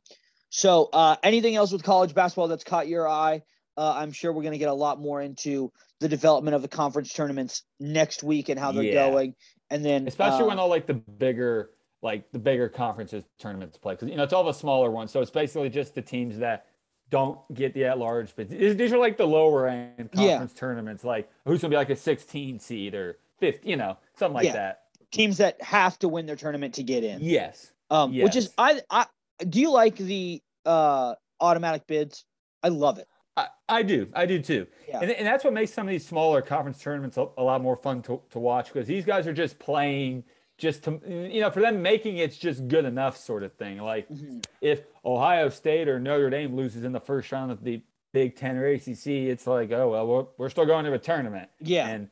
[0.49, 3.43] so uh, anything else with college basketball that's caught your eye?
[3.77, 6.67] Uh, I'm sure we're going to get a lot more into the development of the
[6.67, 8.93] conference tournaments next week and how they're Yeah.
[8.93, 9.35] going,
[9.69, 11.69] and then Especially uh, when all like the bigger,
[12.01, 15.11] like the bigger conferences tournaments play, because you know it's all the smaller ones.
[15.11, 16.67] So it's basically just the teams that
[17.09, 18.35] don't get the at large.
[18.35, 20.29] But these are like the lower end Yeah.
[20.31, 24.35] conference tournaments, like who's gonna be like a 16 seed or 50, you know, something
[24.35, 24.53] like Yeah.
[24.53, 24.81] that.
[25.11, 27.19] teams that have to win their tournament to get in.
[27.21, 27.71] Yes.
[27.89, 29.05] Um, which is I I
[29.47, 32.25] do you like the uh automatic bids?
[32.61, 33.07] I love it.
[33.37, 34.09] I, I do.
[34.13, 34.67] I do too.
[34.87, 34.99] Yeah.
[35.01, 37.77] And, and that's what makes some of these smaller conference tournaments a, a lot more
[37.77, 40.23] fun to, to watch because these guys are just playing
[40.57, 43.77] just to you know for them making it's just good enough sort of thing.
[43.77, 44.43] Like Mhm.
[44.61, 47.81] if Ohio State or Notre Dame loses in the first round of the
[48.13, 51.49] Big Ten or ACC, it's like oh well we're, we're still going to a tournament.
[51.59, 51.87] Yeah.
[51.87, 52.09] and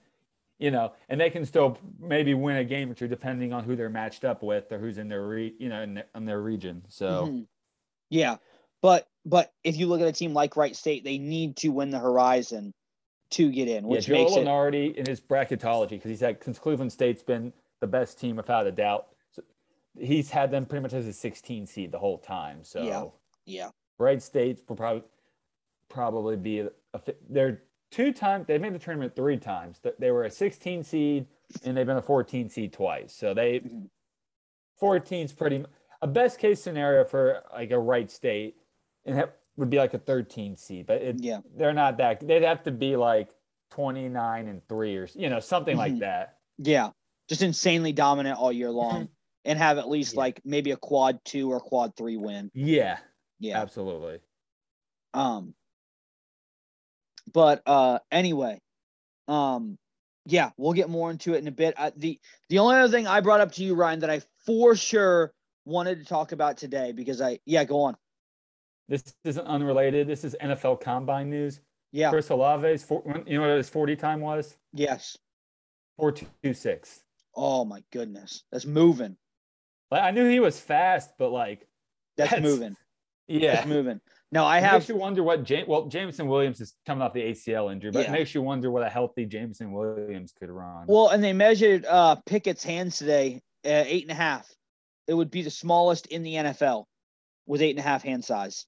[0.58, 3.75] you know, and they can still maybe win a game or two depending on who
[3.75, 6.41] they're matched up with or who's in their re, you know in their, in their
[6.41, 6.84] region.
[6.88, 7.47] So Mhm.
[8.10, 8.38] Yeah,
[8.81, 11.89] but but if you look at a team like Wright State, they need to win
[11.89, 12.73] the Horizon
[13.31, 16.41] to get in, yeah, which Joe makes it Lunardi in his bracketology because he's had
[16.43, 17.51] since Cleveland State's been
[17.86, 19.08] the best team without a doubt.
[19.32, 19.43] So
[20.00, 22.63] he's had them pretty much as a 16 seed the whole time.
[22.63, 23.06] So Yeah.
[23.45, 23.69] yeah.
[24.00, 25.04] Wright State will probably
[25.88, 29.80] probably be a, a they're two times they made the tournament three times.
[30.00, 31.28] They were a 16 seed
[31.63, 33.13] and they've been a 14 seed twice.
[33.13, 33.89] So they Mhm.
[34.80, 35.63] 14 is pretty
[36.02, 38.58] a best case scenario for like a Wright State
[39.06, 41.39] and that would be like a 13 seed, but it, Yeah.
[41.56, 42.19] they're not that.
[42.19, 43.30] They'd have to be like
[43.69, 46.00] 29 and three or you know something like Mhm.
[46.00, 46.39] that.
[46.58, 46.91] Yeah,
[47.27, 49.09] just insanely dominant all year long,
[49.45, 50.19] and have at least Yeah.
[50.19, 52.51] like maybe a quad two or quad three win.
[52.53, 52.99] Yeah,
[53.39, 53.61] Yeah.
[53.61, 54.19] absolutely.
[55.13, 55.53] Um.
[57.33, 58.61] But uh, anyway,
[59.27, 59.77] um,
[60.25, 61.73] yeah, we'll get more into it in a bit.
[61.77, 64.75] Uh, the the only other thing I brought up to you, Ryan, that I for
[64.75, 65.33] sure
[65.65, 67.97] wanted to talk about today because I yeah, go on.
[68.88, 70.05] This isn't unrelated.
[70.07, 71.61] This is NFL Combine news.
[71.91, 72.11] Yeah.
[72.11, 74.57] Chris Olave's, four, you know what his 40 time was?
[74.73, 75.17] Yes.
[75.97, 77.05] 426.
[77.36, 79.17] Oh my goodness, that's moving.
[79.91, 81.67] Like, I knew he was fast, but like,
[82.17, 82.76] That's, That's- moving.
[83.28, 83.56] yeah.
[83.56, 84.00] That's moving.
[84.32, 87.13] No, I It have makes you wonder what James, well, Jameson Williams is coming off
[87.13, 88.10] the ACL injury, but Yeah.
[88.10, 90.86] it makes you wonder what a healthy Jameson Williams could run.
[90.88, 94.50] well, and they measured uh Pickett's hands today, uh, eight and a half.
[95.08, 96.86] It would be the smallest in the NFL
[97.45, 98.65] with eight and a half hand size.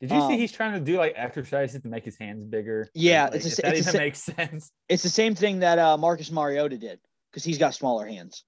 [0.00, 2.88] Did you see um, he's trying to do like exercises to make his hands bigger?
[2.94, 4.70] Yeah, Like, it's a that it's a even sa- makes sense.
[4.88, 8.44] It's the same thing that uh, Marcus Mariota did because he's got smaller hands.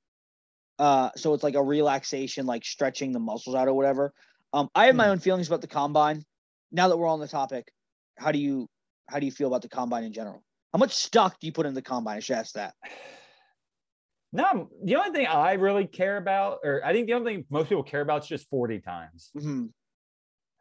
[0.79, 4.13] Uh, so it's like a relaxation, like stretching the muscles out or whatever.
[4.53, 5.13] Um, I have my Hmm.
[5.13, 6.25] own feelings about the combine.
[6.73, 7.71] Now that we're on the topic,
[8.19, 8.69] how do you
[9.09, 10.43] how do you feel about the combine in general?
[10.73, 12.17] How much stock do you put in the combine?
[12.17, 12.75] I should ask that.
[14.35, 17.69] No, the only thing I really care about, or I think the only thing most
[17.69, 19.31] people care about is just 40 times.
[19.37, 19.69] Mhm.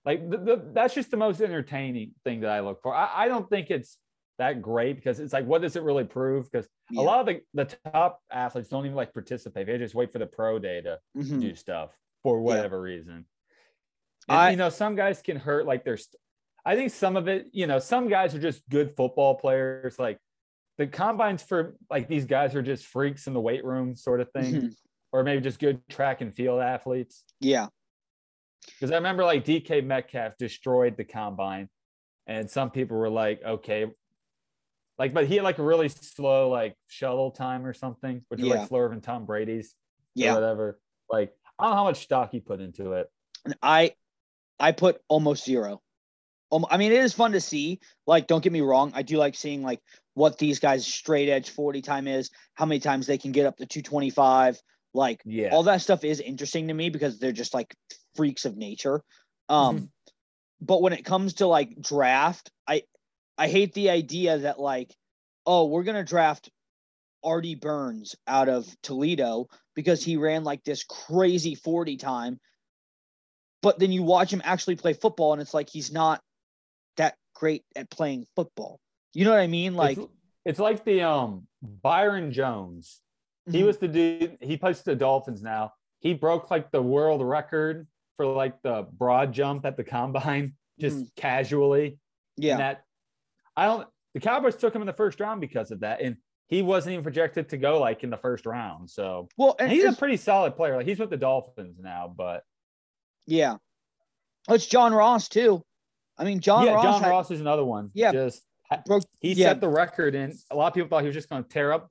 [0.03, 2.93] Like the, the, that's just the most entertaining thing that I look for.
[2.93, 3.97] I, I don't think it's
[4.41, 6.51] that great because it's like, what does it really prove?
[6.51, 7.01] Because Yeah.
[7.01, 9.67] a lot of the, the top athletes don't even like participate.
[9.67, 11.39] They just wait for the pro day to Mhm.
[11.41, 13.27] do stuff for whatever reason.
[14.27, 16.09] And, I- you know, some guys can hurt like there's,
[16.65, 19.99] I think some of it, you know, some guys are just good football players.
[19.99, 20.17] Like
[20.79, 24.31] the combines for like these guys are just freaks in the weight room sort of
[24.31, 24.75] thing, Mhm.
[25.11, 27.25] or maybe just good track and field athletes.
[27.39, 27.67] Yeah.
[28.65, 31.69] Because I remember like DK Metcalf destroyed the combine,
[32.25, 33.91] and some people were like, okay,
[35.01, 38.57] like, but he had like a really slow like shuttle time or something, which Yeah.
[38.57, 39.73] like slower than Tom Brady's or
[40.13, 40.35] Yeah.
[40.35, 40.79] whatever.
[41.09, 43.11] Like, I don't know how much stock he put into it.
[43.43, 43.95] And I
[44.59, 45.81] I put almost zero.
[46.51, 47.79] Um, I mean, it is fun to see.
[48.05, 49.79] Like, don't get me wrong, I do like seeing like
[50.13, 53.57] what these guys' straight edge forty time is, how many times they can get up
[53.57, 54.61] to two twenty five.
[54.93, 55.49] Like, Yeah.
[55.51, 57.73] all that stuff is interesting to me because they're just like
[58.15, 59.01] freaks of nature.
[59.49, 59.89] Um,
[60.61, 62.83] but when it comes to like draft, I
[63.37, 64.95] I hate the idea that like,
[65.45, 66.49] oh, we're gonna draft
[67.23, 72.39] Artie Burns out of Toledo because he ran like this crazy 40 time.
[73.61, 76.21] But then you watch him actually play football and it's like he's not
[76.97, 78.79] that great at playing football.
[79.13, 79.75] You know what I mean?
[79.75, 80.07] Like it's,
[80.45, 83.01] it's like the um Byron Jones.
[83.51, 83.65] He Mhm.
[83.65, 84.37] was the dude.
[84.41, 85.73] He plays for the Dolphins now.
[85.99, 91.15] He broke like the world record for like the broad jump at the combine, just
[91.15, 91.99] casually.
[92.37, 92.53] yeah.
[92.53, 92.85] And that
[93.61, 93.87] I don't.
[94.15, 97.03] The Cowboys took him in the first round because of that, and he wasn't even
[97.03, 98.89] projected to go like in the first round.
[98.89, 100.75] So well, and and he's a pretty solid player.
[100.75, 102.43] Like he's with the Dolphins now, but
[103.27, 103.57] yeah.
[104.49, 105.63] It's John Ross too.
[106.17, 106.83] I mean, John yeah, Ross.
[106.83, 107.91] John had- Ross is another one.
[107.93, 108.11] Yeah.
[108.11, 108.41] just
[108.87, 109.03] broke.
[109.19, 109.49] he yeah.
[109.49, 111.71] set the record, and a lot of people thought he was just going to tear
[111.71, 111.89] up,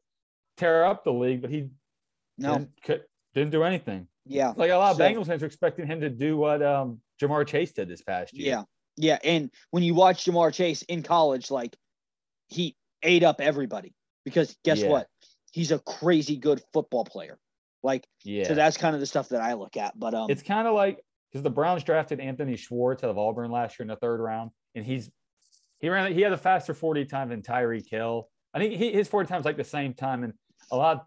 [0.56, 1.70] tear up the league, but he
[2.36, 2.54] No.
[2.54, 3.02] didn't, could,
[3.34, 4.08] didn't do anything.
[4.26, 4.52] Yeah.
[4.56, 7.46] Like a lot of So- Bengals fans are expecting him to do what um Ja'Marr
[7.46, 8.48] Chase did this past year.
[8.48, 8.62] Yeah.
[8.96, 9.18] Yeah.
[9.24, 11.76] And when you watch Ja'Marr Chase in college, like
[12.48, 14.88] he ate up everybody because guess Yeah.
[14.88, 15.06] what?
[15.52, 17.38] He's a crazy good football player.
[17.82, 18.46] Like, yeah.
[18.46, 19.98] so that's kind of the stuff that I look at.
[19.98, 23.50] But um, it's kind of like because the Browns drafted Anthony Schwartz out of Auburn
[23.50, 25.10] last year in the third round, and he's
[25.78, 28.28] he ran he had a faster 40 time than Tyreek Hill.
[28.52, 30.34] I think he, his 40 times like the same time, and
[30.70, 31.06] a lot.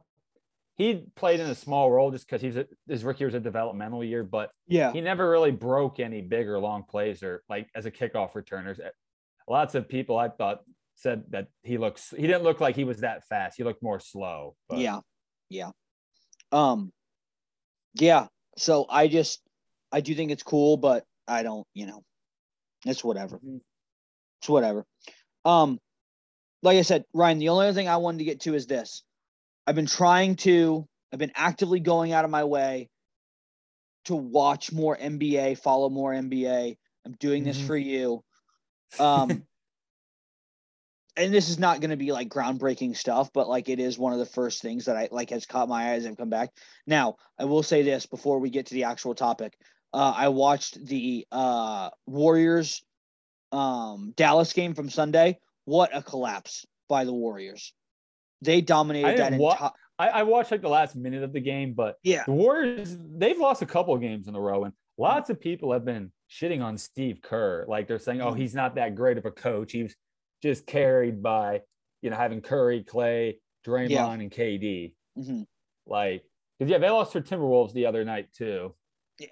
[0.75, 3.39] He played in a small role just because he's a, his rookie year was a
[3.39, 4.91] developmental year, but yeah.
[4.91, 8.75] he never really broke any big or long plays or like as a kickoff returner.
[9.47, 10.61] Lots of people I thought
[10.95, 13.57] said that he looks he didn't look like he was that fast.
[13.57, 14.55] He looked more slow.
[14.67, 15.01] But Yeah.
[15.49, 15.71] Yeah.
[16.51, 16.91] Um,
[17.93, 18.27] Yeah.
[18.57, 19.41] So I just
[19.91, 22.03] I do think it's cool, but I don't, you know,
[22.85, 23.37] it's whatever.
[23.37, 23.61] Mhm.
[24.41, 24.85] It's whatever.
[25.45, 25.79] Um,
[26.63, 29.03] like I said, Ryan, the only other thing I wanted to get to is this.
[29.65, 32.89] I've been trying to, I've been actively going out of my way
[34.05, 36.77] to watch more NBA, follow more NBA.
[37.05, 37.67] I'm doing this Mhm.
[37.67, 38.23] for you.
[38.99, 39.29] Um,
[41.15, 44.13] and this is not going to be like groundbreaking stuff, but like it is one
[44.13, 46.49] of the first things that I like has caught my eyes and come back.
[46.87, 49.57] Now, I will say this before we get to the actual topic.
[49.93, 52.83] Uh, I watched the uh, Warriors
[53.51, 55.39] um, Dallas game from Sunday.
[55.65, 57.73] What a collapse by the Warriors.
[58.43, 59.71] They dominated I that wa- entire.
[59.99, 62.23] I, I watched like the last minute of the game, but Yeah.
[62.25, 65.71] the Warriors they've lost a couple of games in a row, and lots of people
[65.71, 67.65] have been shitting on Steve Kerr.
[67.67, 68.37] Like they're saying, "Oh, Mhm.
[68.39, 69.71] he's not that great of a coach.
[69.71, 69.95] He's
[70.41, 71.61] just carried by
[72.01, 74.11] you know having Curry, Klay, Draymond, Yeah.
[74.11, 75.45] and KD." Mhm.
[75.85, 76.23] Like,
[76.57, 78.73] because yeah, they lost to Timberwolves the other night too.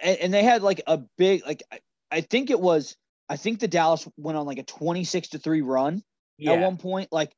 [0.04, 1.80] and, and they had like a big like I,
[2.12, 2.96] I think it was
[3.30, 6.04] I think the Dallas went on like a 26 to 3 run
[6.46, 7.34] at one point like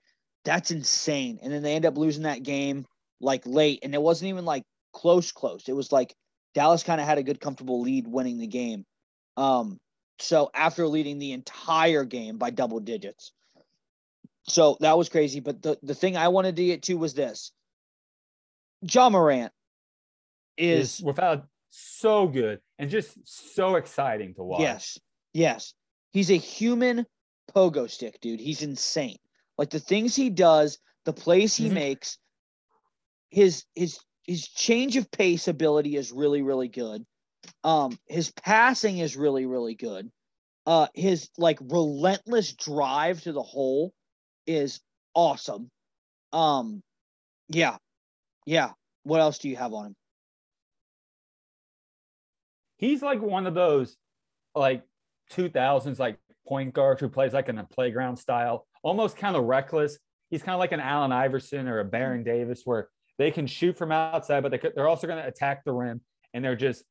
[0.46, 2.86] that's insane and then they end up losing that game
[3.22, 6.14] like late and it wasn't even like close close it was like
[6.54, 8.86] Dallas kind of had a good comfortable lead winning the game
[9.38, 9.80] um
[10.20, 13.32] so after leading the entire game by double digits
[14.48, 17.52] so that was crazy but the the thing I wanted to get to was this
[18.82, 19.52] Ja Morant
[20.58, 24.62] is is without so good and just so exciting to watch.
[24.62, 25.00] Yes.
[25.34, 25.74] Yes.
[26.12, 27.06] He's a human
[27.54, 28.40] pogo stick, dude.
[28.40, 29.18] He's insane.
[29.64, 31.74] Like the things he does, the plays he Mhm.
[31.74, 32.18] makes,
[33.30, 33.98] his his
[34.28, 37.06] his change of pace ability is really really good.
[37.64, 40.12] Um his passing is really really good.
[40.66, 43.94] Uh his like relentless drive to the hole
[44.48, 44.82] is
[45.14, 45.72] awesome.
[46.34, 46.84] Um
[47.50, 47.78] yeah.
[48.46, 48.74] Yeah.
[49.04, 49.96] What else do you have on him?
[52.78, 53.98] he's like one of those
[54.56, 54.84] like
[55.30, 59.98] 2000s like point guards who plays like in a playground style almost kind of reckless
[60.30, 63.78] he's kind of like an allen iverson or a baron davis where they can shoot
[63.78, 66.02] from outside but they could, they're also going to attack the rim
[66.34, 66.84] and they're just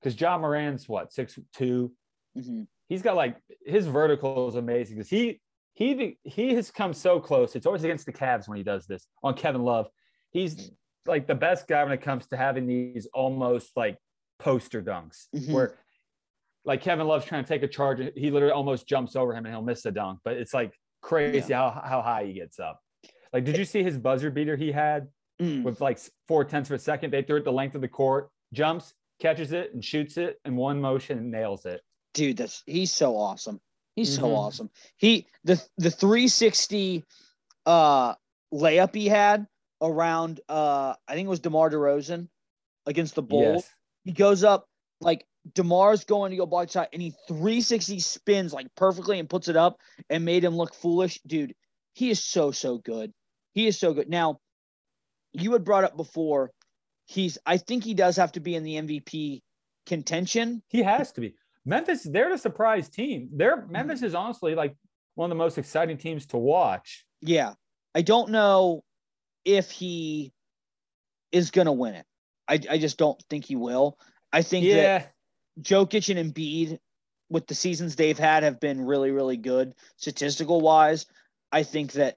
[0.00, 1.92] because Ja Morant's what six two
[2.38, 2.68] Mhm.
[2.88, 5.40] he's got like his vertical is amazing because he
[5.74, 9.06] he he has come so close it's always against the Cavs when he does this
[9.24, 9.88] on kevin love
[10.30, 10.70] he's
[11.06, 13.98] like the best guy when it comes to having these almost like
[14.38, 15.52] poster dunks Mhm.
[15.52, 15.74] where
[16.64, 18.00] like Kevin Love's trying to take a charge.
[18.14, 20.20] He literally almost jumps over him and he'll miss a dunk.
[20.22, 22.82] But it's like crazy how, how high he gets up.
[23.32, 25.08] Like, did you see his buzzer beater he had
[25.40, 25.62] Mm.
[25.62, 27.12] with like four tenths of a second?
[27.12, 30.54] They threw it the length of the court, jumps, catches it, and shoots it in
[30.54, 31.80] one motion and nails it.
[32.12, 33.60] dude that's he's so awesome
[33.94, 34.34] he's so Mhm.
[34.36, 37.04] awesome he the the 360
[37.66, 38.14] uh
[38.52, 39.46] layup he had
[39.80, 42.28] around uh i think it was demar DeRozan
[42.86, 43.74] against the bulls Yes.
[44.04, 44.66] he goes up
[45.00, 45.24] like
[45.54, 49.56] demar's going to go block shot and he 360 spins like perfectly and puts it
[49.56, 49.78] up
[50.10, 51.54] and made him look foolish dude
[51.94, 53.12] he is so so good
[53.52, 54.38] he is so good now
[55.32, 56.50] you had brought up before
[57.06, 59.40] he's i think he does have to be in the mvp
[59.90, 61.34] contention He has to be.
[61.64, 63.28] Memphis, they're the surprise team.
[63.32, 63.72] They're mm-hmm.
[63.72, 64.74] Memphis is honestly like
[65.14, 67.04] one of the most exciting teams to watch.
[67.20, 67.54] Yeah.
[67.94, 68.84] I don't know
[69.44, 70.32] if he
[71.32, 72.06] is going to win it.
[72.48, 73.98] I, I just don't think he will.
[74.32, 75.06] I think that Yeah.
[75.60, 76.78] Jokic and Embiid,
[77.28, 81.06] with the seasons they've had, have been really, really good statistical wise.
[81.52, 82.16] I think that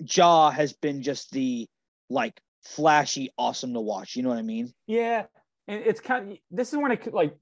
[0.00, 1.66] Ja has been just the
[2.10, 4.16] like flashy, awesome to watch.
[4.16, 4.72] You know what I mean?
[4.86, 5.24] Yeah,
[5.68, 7.36] and it's kind of this is when it like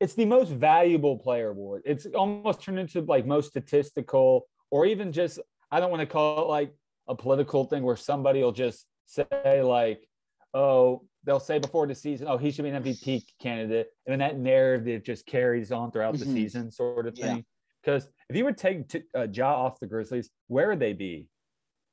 [0.00, 1.82] it's the most valuable player award.
[1.84, 6.42] It's almost turned into like most statistical, or even just I don't want to call
[6.42, 6.74] it like
[7.08, 10.06] a political thing where somebody will just say like,
[10.54, 14.18] oh, they'll say before the season, oh, he should be an MVP candidate, and then
[14.20, 16.32] that narrative just carries on throughout the Mhm.
[16.32, 17.44] season, sort of thing.
[17.82, 21.28] Because if you would take t- uh, Ja off the Grizzlies, where would they be?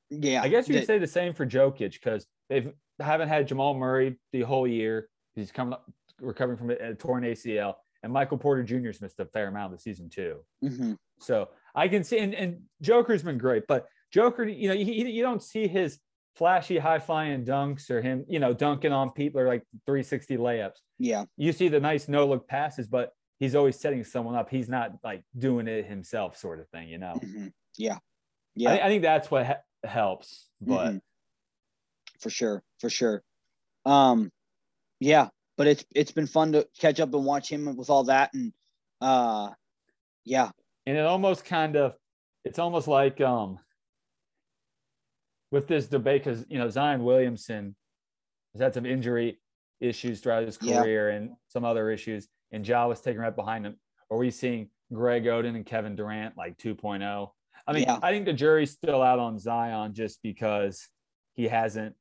[0.09, 0.41] Yeah.
[0.43, 3.73] I guess you the- could say the same for Jokic because they've haven't had Jamal
[3.73, 5.09] Murray the whole year.
[5.35, 9.25] He's coming up, recovering from a, a torn ACL, and Michael Porter Jr.'s missed a
[9.25, 10.45] fair amount of the season too.
[10.63, 10.97] Mhm.
[11.19, 15.23] So I can see, and, and Joker's been great, but Joker, you know, you, you
[15.23, 15.99] don't see his
[16.35, 20.77] flashy high flying dunks or him, you know, dunking on people or like 360 layups.
[20.99, 21.25] Yeah.
[21.37, 24.49] You see the nice no look passes, but he's always setting someone up.
[24.49, 27.13] He's not like doing it himself, sort of thing, you know.
[27.15, 27.51] Mhm.
[27.77, 27.95] Yeah.
[27.95, 27.99] I,
[28.55, 28.75] Yeah.
[28.75, 30.93] thi- I think that's what he- helps, but.
[30.93, 31.01] Mhm.
[32.19, 33.21] for sure, for sure.
[33.85, 34.31] Um,
[35.01, 38.33] yeah, but it's it's been fun to catch up and watch him with all that,
[38.33, 38.53] and
[39.01, 39.51] uh,
[40.23, 40.51] yeah,
[40.85, 41.95] and it almost kind of
[42.45, 43.59] it's almost like um
[45.53, 47.75] with this debate because you know Zion Williamson
[48.53, 49.39] has had some injury
[49.79, 50.81] issues throughout his Yeah.
[50.81, 53.79] career and some other issues, and Ja was taking right behind him.
[54.09, 57.31] Are we seeing Greg Oden and Kevin Durant like 2.0?
[57.67, 57.99] I mean, Yeah.
[58.01, 60.89] I think the jury's still out on Zion just because
[61.35, 61.95] he hasn't.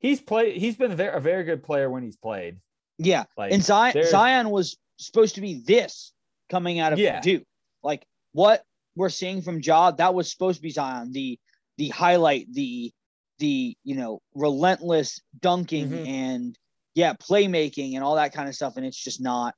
[0.00, 0.56] He's played.
[0.56, 2.58] He's been a very, a very good player when he's played.
[2.98, 3.24] Yeah.
[3.36, 6.12] Like And Zion, Zion was supposed to be this
[6.50, 7.20] coming out of Yeah.
[7.20, 7.44] Duke.
[7.84, 8.64] Like what
[8.96, 11.12] we're seeing from Ja, that was supposed to be Zion.
[11.12, 11.38] The
[11.78, 12.92] the highlight, the
[13.38, 16.06] the you know relentless dunking Mhm.
[16.08, 16.58] and
[16.94, 18.76] yeah, playmaking and all that kind of stuff.
[18.76, 19.54] And it's just not.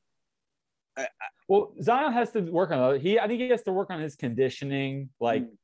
[1.49, 3.03] Well, Zion has to work on it.
[3.03, 5.57] He, I think he has to work on his conditioning, like, Mm.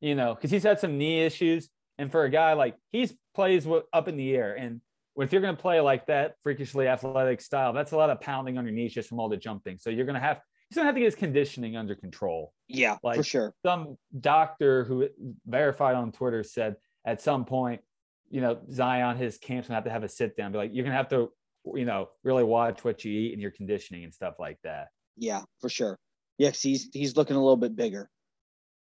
[0.00, 1.68] you know, because he's had some knee issues.
[1.98, 4.82] And for a guy like he's plays up in the air, and
[5.16, 8.58] if you're going to play like that freakishly athletic style, that's a lot of pounding
[8.58, 9.78] on your knees just from all the jumping.
[9.78, 12.52] So you're going to have he's to have to get his conditioning under control.
[12.68, 13.54] Yeah, for sure.
[13.64, 15.08] Some doctor who
[15.46, 17.80] verified on Twitter said at some point,
[18.28, 20.84] you know, Zion, his camp's gonna have to have a sit down, be like, you're
[20.84, 21.30] gonna have to,
[21.74, 24.88] you know, really watch what you eat and your conditioning and stuff like that.
[25.16, 25.98] Yeah, for sure.
[26.38, 28.10] Yeah, he's he's looking a little bit bigger.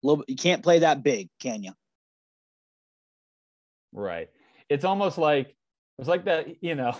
[0.03, 1.73] A little you can't play that big, can you?
[3.91, 4.29] Right.
[4.69, 5.55] It's almost like
[5.99, 6.95] it's like that, you know,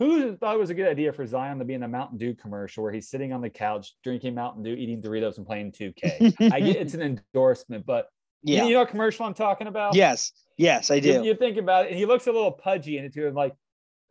[0.00, 2.34] who thought it was a good idea for Zion to be in a Mountain Dew
[2.34, 6.50] commercial where he's sitting on the couch drinking Mountain Dew, eating Doritos, and playing 2K.
[6.52, 8.08] I get it's an endorsement, but
[8.42, 8.64] you- yeah.
[8.64, 9.94] you know what commercial I'm talking about?
[9.94, 10.32] Yes.
[10.56, 11.24] Yes, I You, do.
[11.24, 13.26] you think about it, and he looks a little pudgy in it too.
[13.26, 13.54] and Like,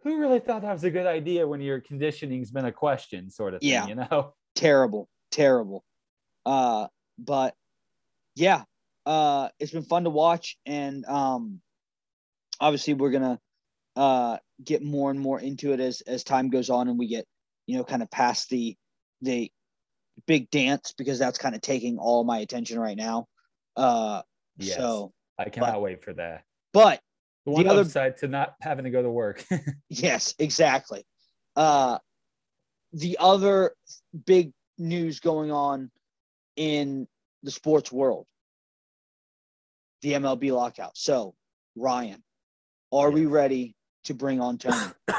[0.04, 3.56] who really thought that was a good idea when your conditioning's been a question, sort
[3.56, 3.88] of thing, Yeah.
[3.88, 4.34] you know?
[4.56, 5.84] terrible, terrible.
[6.46, 7.56] Uh, but
[8.36, 8.64] yeah,
[9.08, 11.62] uh, it's been fun to watch, and um,
[12.60, 13.40] obviously we're gonna
[13.96, 17.26] uh get more and more into it as as time goes on, and we get
[17.68, 18.76] you know kind of past the
[19.22, 19.52] the
[20.28, 23.28] big dance because that's kind of taking all my attention right now.
[23.76, 24.22] Uh,
[24.58, 24.76] Yes.
[24.78, 26.44] so I cannot wait for that.
[26.74, 27.00] but
[27.46, 29.46] The one other- side to not having to go to work.
[29.90, 31.06] Yes, exactly.
[31.56, 32.00] Uh,
[32.92, 33.74] the other
[34.26, 35.90] big news going on
[36.58, 37.08] in
[37.44, 38.26] the sports world,
[40.02, 40.98] the MLB lockout.
[40.98, 41.36] So,
[41.76, 42.22] Ryan,
[42.92, 43.76] are we ready
[44.10, 44.76] to bring on Tony?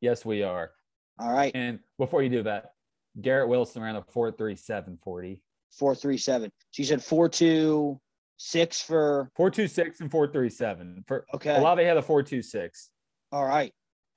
[0.00, 0.72] yes, we are.
[1.18, 2.72] All right, And before you do that,
[3.20, 5.40] Garrett Wilson ran a 43740.
[5.70, 6.50] four three seven.
[6.72, 8.00] So you said four two
[8.36, 11.04] six for 426 and 437.
[11.06, 11.56] For okay.
[11.56, 12.90] Olave had a 426.
[13.32, 13.72] All right,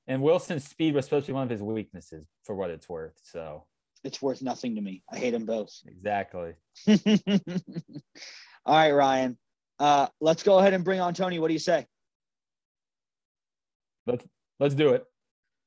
[0.08, 3.14] And Wilson's speed was supposed to be one of his weaknesses for what it's worth.
[3.22, 3.66] So
[4.04, 5.04] it's worth nothing to me.
[5.12, 5.72] I hate them both.
[5.86, 6.54] exactly.
[8.66, 9.38] All right, Ryan.
[9.78, 11.38] Uh, let's go ahead and bring on Tony.
[11.40, 11.86] What do you say?
[14.06, 14.26] Let's
[14.60, 15.06] let's do it.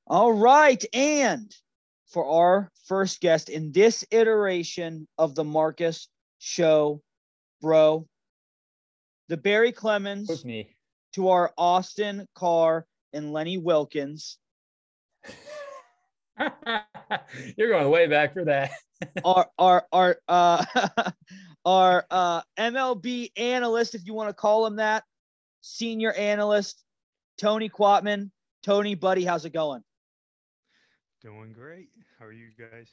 [0.06, 0.82] All right.
[0.92, 1.54] And
[2.08, 7.02] for our first guest in this iteration of the Marcus show,
[7.60, 8.06] bro,
[9.28, 10.76] the Barry Clemens With me.
[11.14, 14.36] to our Austin Carr and Lenny Wilkens,
[17.56, 18.70] You're going way back for that.
[19.24, 20.64] our our our uh
[21.64, 25.04] our uh MLB analyst, if you want to call him that,
[25.62, 26.82] senior analyst,
[27.38, 28.30] Tony Quatman.
[28.62, 29.82] Tony, buddy, how's it going?
[31.22, 31.88] Doing great.
[32.18, 32.88] How are you guys?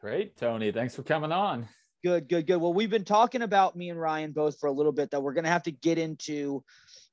[0.00, 0.72] Great, Tony.
[0.72, 1.68] Thanks for coming on.
[2.02, 2.56] Good, good, good.
[2.56, 5.34] Well, we've been talking about me and Ryan both for a little bit that we're
[5.34, 6.64] going to have to get into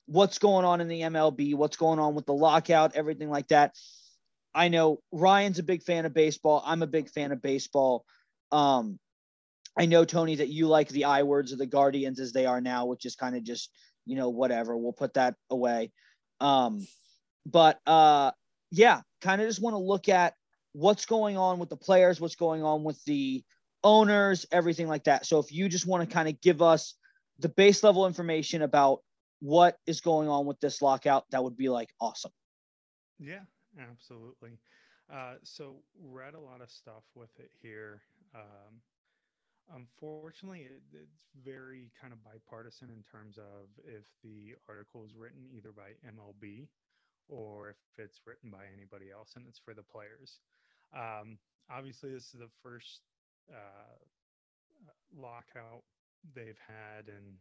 [0.07, 3.75] what's going on in the MLB, what's going on with the lockout, everything like that.
[4.55, 6.63] I know Ryan's a big fan of baseball.
[6.65, 8.03] I'm a big fan of baseball.
[8.51, 8.97] Um,
[9.77, 12.59] I know Tony that you like the I words of the Guardians as they are
[12.59, 13.69] now, which is kind of just
[14.07, 14.75] you know whatever.
[14.75, 15.91] We'll put that away.
[16.39, 16.87] Um,
[17.45, 18.31] but uh,
[18.71, 20.33] yeah, kind of just want to look at
[20.73, 23.43] what's going on with the players, what's going on with the
[23.83, 25.25] owners, everything like that.
[25.25, 26.95] So if you just want to kind of give us
[27.39, 28.99] the base level information about
[29.39, 32.31] what is going on with this lockout, that would be like awesome.
[33.19, 33.41] Yeah,
[33.79, 34.59] absolutely.
[35.11, 38.01] Uh, so read a lot of stuff with it here.
[38.35, 38.81] Um,
[39.75, 45.45] unfortunately, it, it's very kind of bipartisan in terms of if the article is written
[45.55, 46.67] either by MLB
[47.27, 50.39] or if it's written by anybody else, and it's for the players.
[50.95, 51.37] Um,
[51.69, 53.01] obviously, this is the first
[53.51, 53.97] uh,
[55.15, 55.83] lockout
[56.35, 57.37] they've had in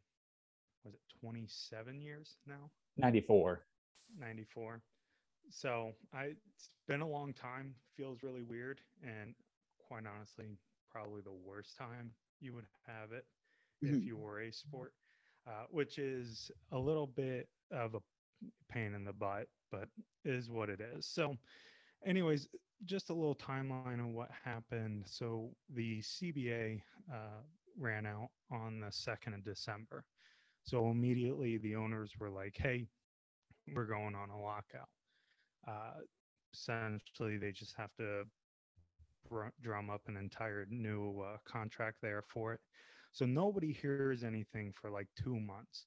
[0.84, 3.60] was it 27 years now 94.
[4.18, 4.80] 94
[5.50, 6.24] so i
[6.54, 9.34] it's been a long time feels really weird and
[9.78, 10.46] quite honestly
[10.90, 13.26] probably the worst time you would have it
[13.82, 14.06] if Mhm.
[14.06, 14.92] you were a sport
[15.46, 18.00] uh, which is a little bit of a
[18.70, 19.88] pain in the butt but
[20.24, 21.06] is what it is.
[21.06, 21.36] So
[22.04, 22.48] anyways
[22.84, 24.96] just a little timeline on what happened.
[24.96, 26.82] So the cba
[27.12, 27.42] uh,
[27.76, 30.04] ran out on the 2nd of december.
[30.64, 32.88] So immediately the owners were like hey
[33.74, 34.88] we're going on a lockout.
[35.66, 36.00] Uh,
[36.54, 38.24] essentially they just have to
[39.60, 42.60] drum up an entire new uh, contract there for it.
[43.12, 45.78] So nobody hears anything for like two months.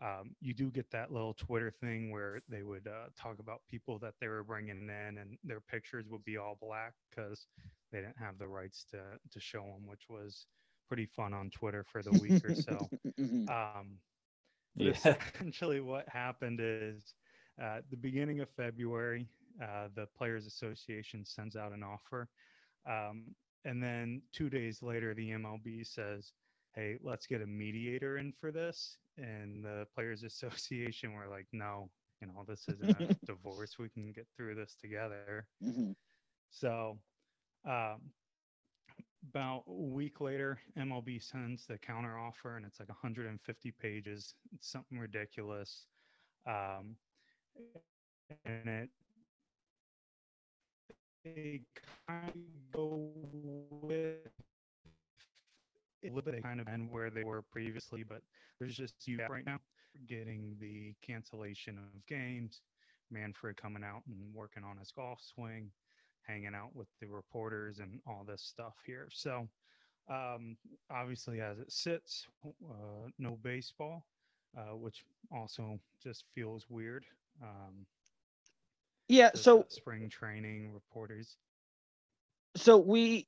[0.00, 3.98] Um, you do get that little Twitter thing where they would uh, talk about people
[4.00, 7.46] that they were bringing in, and their pictures would be all black because
[7.92, 8.98] they didn't have the rights to
[9.30, 10.46] to show them, which was
[10.88, 12.90] pretty fun on Twitter for the week or so.
[13.48, 13.98] Um,
[14.74, 14.94] Yeah.
[15.36, 17.14] essentially, what happened is
[17.60, 19.28] uh, at the beginning of February,
[19.62, 22.28] uh, the Players Association sends out an offer.
[22.86, 26.32] Um, and then two days later, the MLB says,
[26.74, 28.98] hey, let's get a mediator in for this.
[29.16, 33.78] And the Players Association were like, no, you know, this isn't a divorce.
[33.78, 35.36] We can get through this together.
[35.62, 35.96] Mhm.
[36.50, 36.98] So,
[37.64, 38.12] um,
[39.28, 44.34] about a week later, MLB sends the counter offer, and it's like 150 pages.
[44.54, 45.86] It's something ridiculous,
[46.46, 46.96] um,
[48.44, 48.90] and it
[51.24, 51.60] they
[52.08, 53.10] kind of go
[53.82, 54.16] with
[56.04, 58.22] a little bit kind of end where they were previously, but
[58.58, 59.58] there's just you right now
[60.08, 62.60] getting the cancellation of games.
[63.10, 65.70] Manfred coming out and working on his golf swing
[66.22, 69.08] hanging out with the reporters and all this stuff here.
[69.10, 69.48] So,
[70.08, 70.56] um,
[70.90, 74.04] obviously, as it sits, uh, no baseball,
[74.56, 75.04] uh, which
[75.34, 77.04] also just feels weird.
[77.42, 77.86] Um,
[79.10, 79.30] Yeah.
[79.34, 81.36] So spring training reporters.
[82.54, 83.26] so we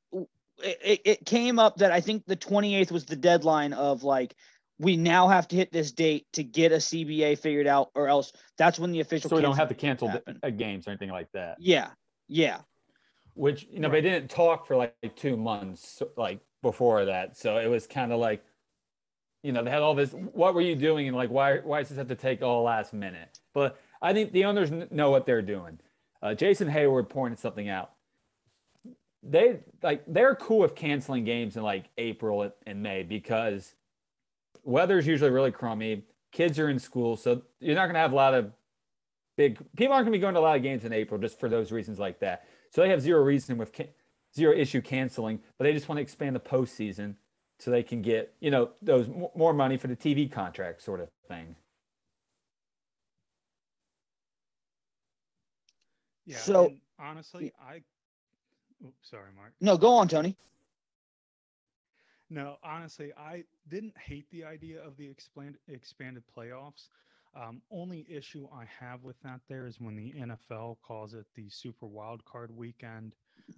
[0.62, 4.37] it, it came up that I think the 28th was the deadline of like
[4.78, 8.33] we now have to hit this date to get a CBA figured out, or else
[8.59, 9.28] that's when the official.
[9.30, 11.57] so we don't have to cancel cancel the, uh, games or anything like that.
[11.59, 11.91] Yeah,
[12.28, 12.61] yeah,
[13.35, 17.68] Which you know they didn't talk for like two months like before that, so it
[17.68, 18.45] was kind of like,
[19.43, 20.12] you know, they had all this.
[20.12, 21.09] What were you doing?
[21.09, 23.41] And like, why why does this have to take all last minute?
[23.53, 25.78] But I think the owners know what they're doing.
[26.20, 27.92] Uh, Jason Heyward pointed something out.
[29.22, 33.74] They like they're cool with canceling games in like April and May because
[34.64, 36.03] weather's usually really crummy.
[36.32, 38.53] Kids are in school, so you're not going to have a lot of
[39.36, 41.38] big people aren't going to be going to a lot of games in April just
[41.38, 42.46] for those reasons like that.
[42.70, 43.90] So they have zero reason with ca-
[44.34, 47.14] zero issue canceling, but they just want to expand the postseason
[47.61, 51.09] so they can get you know those more money for the TV contract sort of
[51.28, 51.55] thing.
[56.26, 56.38] Yeah.
[56.38, 57.82] So- honestly, I.
[58.84, 59.52] Oops, sorry, Mark.
[59.60, 60.36] no, go on, Tony.
[62.30, 66.88] No, honestly, I didn't hate the idea of the expand, expanded playoffs.
[67.34, 71.48] Um, only issue I have with that there is when the NFL calls it the
[71.48, 73.14] Super Wild Card Weekend.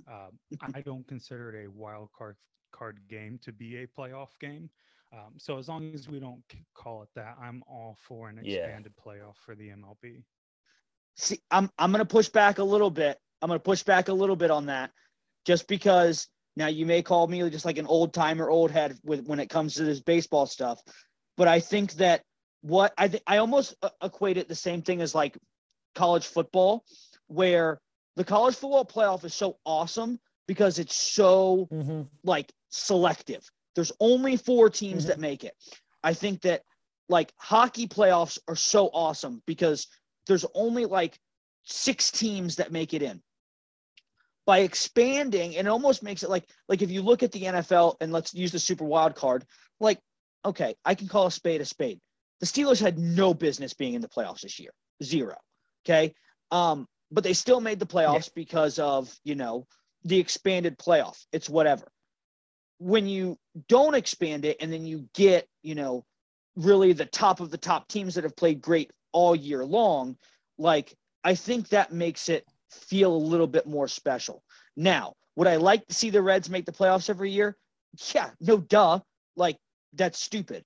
[0.08, 0.28] Uh,
[0.74, 2.36] I don't consider it a wild card
[2.72, 4.68] card game to be a playoff game.
[5.12, 6.42] Um, so as long as we don't
[6.74, 8.56] call it that, I'm all for an Yeah.
[8.58, 10.24] expanded playoff for the MLB.
[11.16, 13.18] See, I'm I'm gonna push back a little bit.
[13.40, 14.90] I'm gonna push back a little bit on that,
[15.44, 19.26] just because now you may call me just like an old timer, old head with
[19.26, 20.80] when it comes to this baseball stuff,
[21.36, 22.22] but I think that
[22.62, 25.36] what I think I almost uh, equate it the same thing as like
[25.94, 26.84] college football,
[27.26, 27.80] where
[28.16, 31.68] the college football playoff is so awesome because it's so
[32.22, 33.42] like selective.
[33.74, 35.54] There's only four teams that make it.
[36.02, 36.62] I think that
[37.08, 39.86] like hockey playoffs are so awesome because
[40.27, 41.18] there's only like
[41.64, 43.22] six teams that make it in.
[44.47, 47.97] By expanding, and it almost makes it like like if you look at the NFL
[48.01, 49.45] and let's use the super wild card,
[49.81, 49.99] like,
[50.45, 51.99] okay, I can call a spade a spade.
[52.41, 54.72] The Steelers had no business being in the playoffs this year.
[55.03, 55.37] Zero.
[55.85, 56.14] Okay.
[56.51, 59.66] Um, but they still made the playoffs because of, you know,
[60.05, 61.16] the expanded playoff.
[61.33, 61.87] It's whatever.
[62.79, 66.05] When you don't expand it and then you get, you know,
[66.57, 70.18] really the top of the top teams that have played great all year long,
[70.58, 70.94] like
[71.24, 74.42] I think that makes it feel a little bit more special.
[74.76, 77.56] Now, would I like to see the Reds make the playoffs every year?
[78.14, 79.00] Yeah, no duh.
[79.36, 79.56] Like
[79.94, 80.64] that's stupid.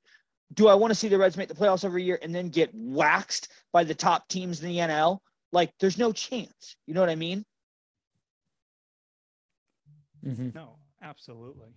[0.54, 2.70] Do I want to see the Reds make the playoffs every year and then get
[2.74, 5.20] waxed by the top teams in the NL?
[5.52, 6.76] Like there's no chance.
[6.86, 7.44] You know what I mean?
[10.24, 10.54] Mhm.
[10.54, 11.68] No, absolutely.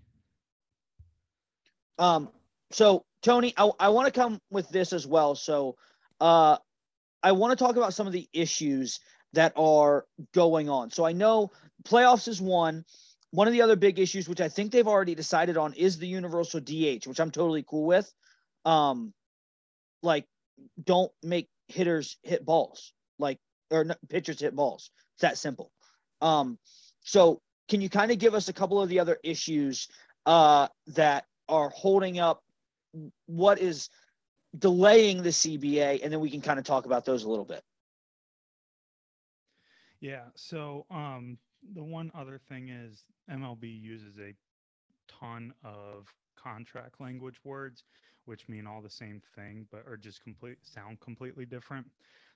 [2.00, 2.30] Um,
[2.72, 5.36] so Tony, I, I want to come with this as well.
[5.36, 5.76] So,
[6.22, 6.58] uh,
[7.24, 9.00] I want to talk about some of the issues
[9.34, 10.92] that are going on.
[10.92, 11.52] So I know
[11.84, 12.86] playoffs is one.
[13.32, 16.08] One of the other big issues, which I think they've already decided on, is the
[16.08, 18.14] universal DH, which I'm totally cool with.
[18.66, 19.14] Um,
[20.04, 20.26] like,
[20.84, 23.40] don't make hitters hit balls, like,
[23.72, 24.92] or pitchers hit balls.
[25.16, 25.72] It's that simple.
[26.22, 26.60] Um,
[27.04, 29.88] so can you kind of give us a couple of the other issues
[30.26, 32.44] uh, that are holding up
[33.26, 33.90] what is
[34.58, 37.64] delaying the CBA, and then we can kind of talk about those a little bit.
[40.00, 40.26] Yeah.
[40.36, 41.38] So um,
[41.74, 44.34] the one other thing is MLB uses a
[45.08, 47.84] ton of contract language words,
[48.26, 51.86] which mean all the same thing, but are just complete sound completely different.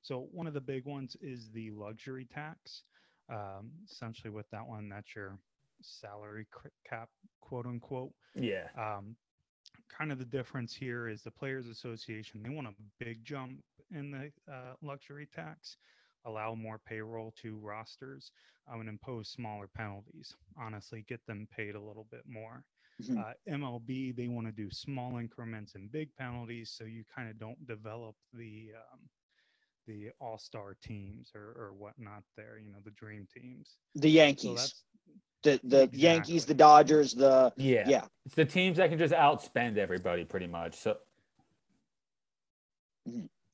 [0.01, 2.83] So one of the big ones is the luxury tax.
[3.27, 5.39] Um, essentially, with that one, that's your
[5.81, 6.45] salary
[6.87, 7.09] cap,
[7.41, 8.11] quote unquote.
[8.35, 8.67] Yeah.
[8.77, 9.15] Um,
[9.89, 13.59] kind of the difference here is the Players Association, they want a big jump
[13.91, 15.77] in the uh, luxury tax,
[16.25, 18.31] allow more payroll to rosters,
[18.71, 20.35] um, and impose smaller penalties.
[20.59, 22.63] Honestly, get them paid a little bit more.
[23.01, 23.17] Mhm.
[23.17, 27.39] Uh, MLB, they want to do small increments and big penalties, so you kind of
[27.39, 28.99] don't develop the um,
[29.87, 33.77] the all star teams or, or whatnot there, you know, the dream teams.
[33.95, 34.83] The So Yankees, that's
[35.43, 37.87] the the Yankees, the Dodgers, the Yeah.
[37.87, 38.05] yeah.
[38.25, 40.75] It's the teams that can just outspend everybody pretty much.
[40.75, 40.97] So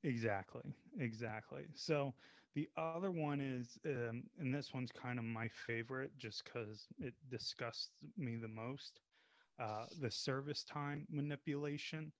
[0.03, 0.63] Exactly,
[0.99, 1.63] exactly.
[1.75, 2.13] So
[2.55, 7.13] the other one is, um, and this one's kind of my favorite just because it
[7.29, 8.99] disgusts me the most.
[9.59, 12.11] Uh, the service time manipulation.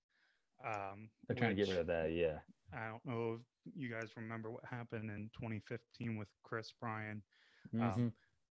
[0.64, 2.12] Um, they're trying to get rid of that.
[2.12, 2.38] Yeah.
[2.72, 7.24] I don't know if you guys remember what happened in 2015 with Kris Bryant,
[7.74, 8.14] Mhm.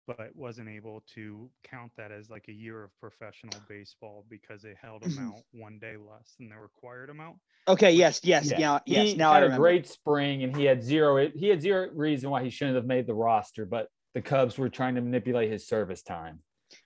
[0.07, 4.73] But wasn't able to count that as like a year of professional baseball because they
[4.81, 5.27] held him Mhm.
[5.37, 7.37] out one day less than the required amount.
[7.67, 8.59] Okay, yes, yes, Yeah.
[8.59, 9.07] yeah, yes.
[9.11, 11.29] he now I had a great spring, and he had zero.
[11.29, 14.69] He had zero reason why he shouldn't have made the roster, but the Cubs were
[14.69, 16.43] trying to manipulate his service time.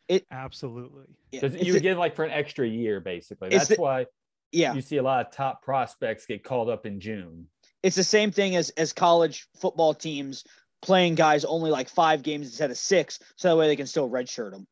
[0.08, 1.06] It Absolutely.
[1.32, 3.50] Yeah, Because it's you would get like for an extra year, basically.
[3.50, 4.06] That's the- why
[4.52, 7.50] yeah, you see a lot of top prospects get called up in June.
[7.84, 10.44] it's the same thing as as college football teams
[10.82, 14.10] playing guys only like five games instead of six, so that way they can still
[14.10, 14.68] redshirt them.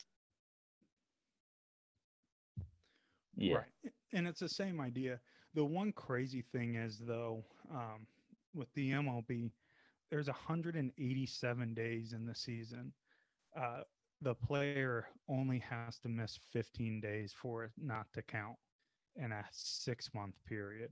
[3.36, 3.56] Yeah.
[3.56, 3.93] Right.
[4.14, 5.20] And it's the same idea.
[5.53, 8.08] The one crazy thing is though, um,
[8.53, 9.51] with the MLB,
[10.10, 12.93] there's 187 days in the season.
[13.60, 13.82] Uh,
[14.22, 18.56] the player only has to miss 15 days for it not to count
[19.18, 20.91] in a six month period,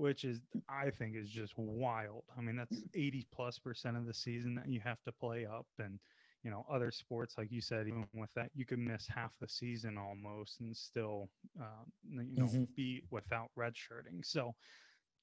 [0.00, 2.24] which is, I think, is just wild.
[2.36, 5.66] I mean, that's 80 plus percent of the season that you have to play up.
[5.78, 6.00] And,
[6.42, 9.48] you know, other sports, like you said, even with that, you could miss half the
[9.48, 11.30] season almost and still,
[11.60, 12.66] uh, you know, Mhm.
[12.76, 14.24] be without redshirting.
[14.24, 14.56] So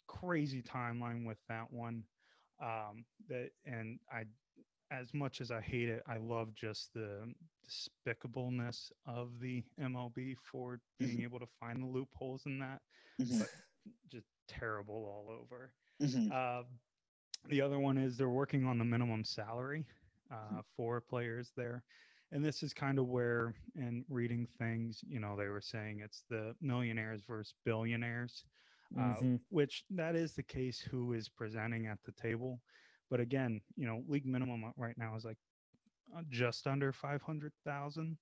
[0.07, 2.07] crazy timeline with that one.
[2.59, 4.25] Um, that and I,
[4.91, 7.34] as much as I hate it, I love just the
[7.67, 12.82] despicableness of the MLB for being able to find the loopholes in that.
[13.19, 13.49] Mhm, But
[14.07, 15.74] just terrible all over.
[16.00, 16.32] mhm.
[16.32, 16.64] Uh,
[17.50, 19.86] the other one is they're working on the minimum salary
[20.32, 21.84] uh, for players there.
[22.32, 26.24] And this is kind of where, in reading things, you know, they were saying it's
[26.30, 28.45] the millionaires versus billionaires,
[29.00, 29.39] uh, Mhm.
[29.50, 32.62] which that is the case who is presenting at the table.
[33.10, 35.38] But again, you know, league minimum right now is like
[36.16, 38.18] uh, just under 500,000.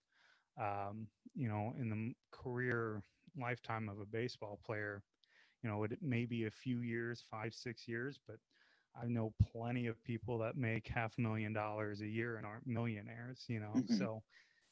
[0.58, 3.04] Um, you know, in the career
[3.38, 5.04] lifetime of a baseball player,
[5.66, 8.40] you know, it may be a few years, five, six years, but
[8.96, 12.68] I know plenty of people that make half a million dollars a year and aren't
[12.68, 13.82] millionaires, you know.
[13.82, 13.88] Mhm.
[13.88, 14.24] So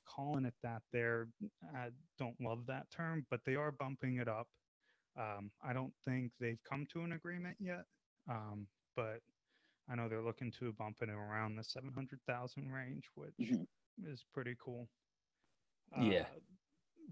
[0.06, 1.30] calling it that there,
[1.74, 4.50] I don't love that term, but they are bumping it up.
[5.16, 7.88] Um, I don't think they've come to an agreement yet,
[8.30, 9.24] um, but
[9.89, 13.68] I know they're looking to bump it around the 700,000 range, which Mhm.
[14.04, 14.91] is pretty cool.
[15.96, 16.26] Yeah.
[16.26, 16.39] Uh,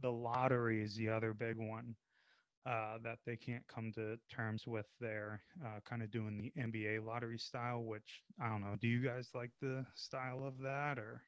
[0.01, 1.97] the lottery is the other big one
[2.65, 7.05] uh, that they can't come to terms with their uh, kind of doing the NBA
[7.05, 8.75] lottery style, which I don't know.
[8.79, 11.23] Do you guys like the style of that or?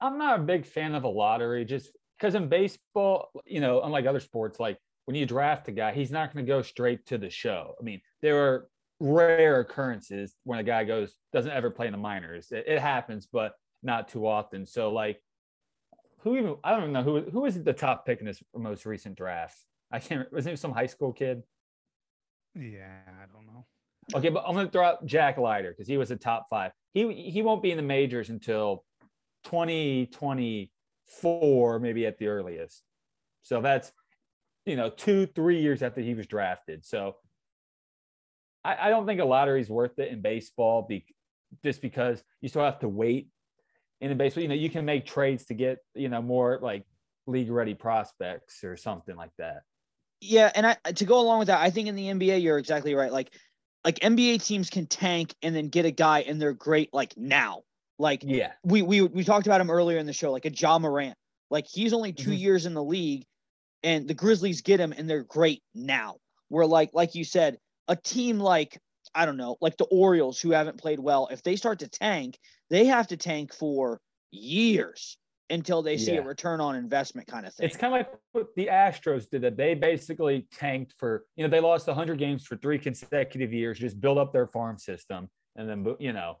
[0.00, 4.06] I'm not a big fan of a lottery just because in baseball, you know, unlike
[4.06, 7.18] other sports, like when you draft a guy, he's not going to go straight to
[7.18, 7.74] the show.
[7.80, 8.68] I mean, there are
[9.00, 12.52] rare occurrences when a guy goes doesn't ever play in the minors.
[12.52, 14.66] It, it happens, but not too often.
[14.66, 15.22] So like,
[16.22, 18.86] who even I don't even know who who is the top pick in this most
[18.86, 19.56] recent draft.
[19.90, 20.32] I can't.
[20.32, 21.42] Was it some high school kid?
[22.54, 23.66] Yeah, I don't know.
[24.14, 26.72] Okay, but I'm gonna throw out Jack Leiter because he was a top five.
[26.94, 28.84] He he won't be in the majors until
[29.44, 32.82] 2024, maybe at the earliest.
[33.42, 33.92] So that's
[34.66, 36.84] you know two three years after he was drafted.
[36.84, 37.16] So
[38.64, 41.06] I, I don't think a lottery is worth it in baseball, be,
[41.64, 43.28] just because you still have to wait.
[44.00, 46.86] In baseball, you know, you can make trades to get you know more like
[47.26, 49.64] league ready prospects or something like that.
[50.20, 52.94] Yeah, and I to go along with that, I think in the NBA you're exactly
[52.94, 53.12] right.
[53.12, 53.34] Like
[53.84, 57.62] like NBA teams can tank and then get a guy and they're great like now.
[57.98, 60.78] Like Yeah, we we we talked about him earlier in the show, like a Ja
[60.78, 61.16] Morant.
[61.50, 62.34] Like he's only 2 Mhm.
[62.34, 63.24] years in the league,
[63.82, 66.18] and the Grizzlies get him and they're great now.
[66.48, 68.78] Where like like you said, a team like
[69.14, 72.38] I don't know, like the Orioles who haven't played well, if they start to tank,
[72.70, 74.00] they have to tank for
[74.30, 75.18] years
[75.50, 76.20] until they see Yeah.
[76.20, 77.66] a return on investment kind of thing.
[77.66, 79.42] It's kind of like what the Astros did.
[79.42, 83.78] That they basically tanked for you know they lost 100 games for three consecutive years,
[83.78, 86.38] just build up their farm system, and then you know,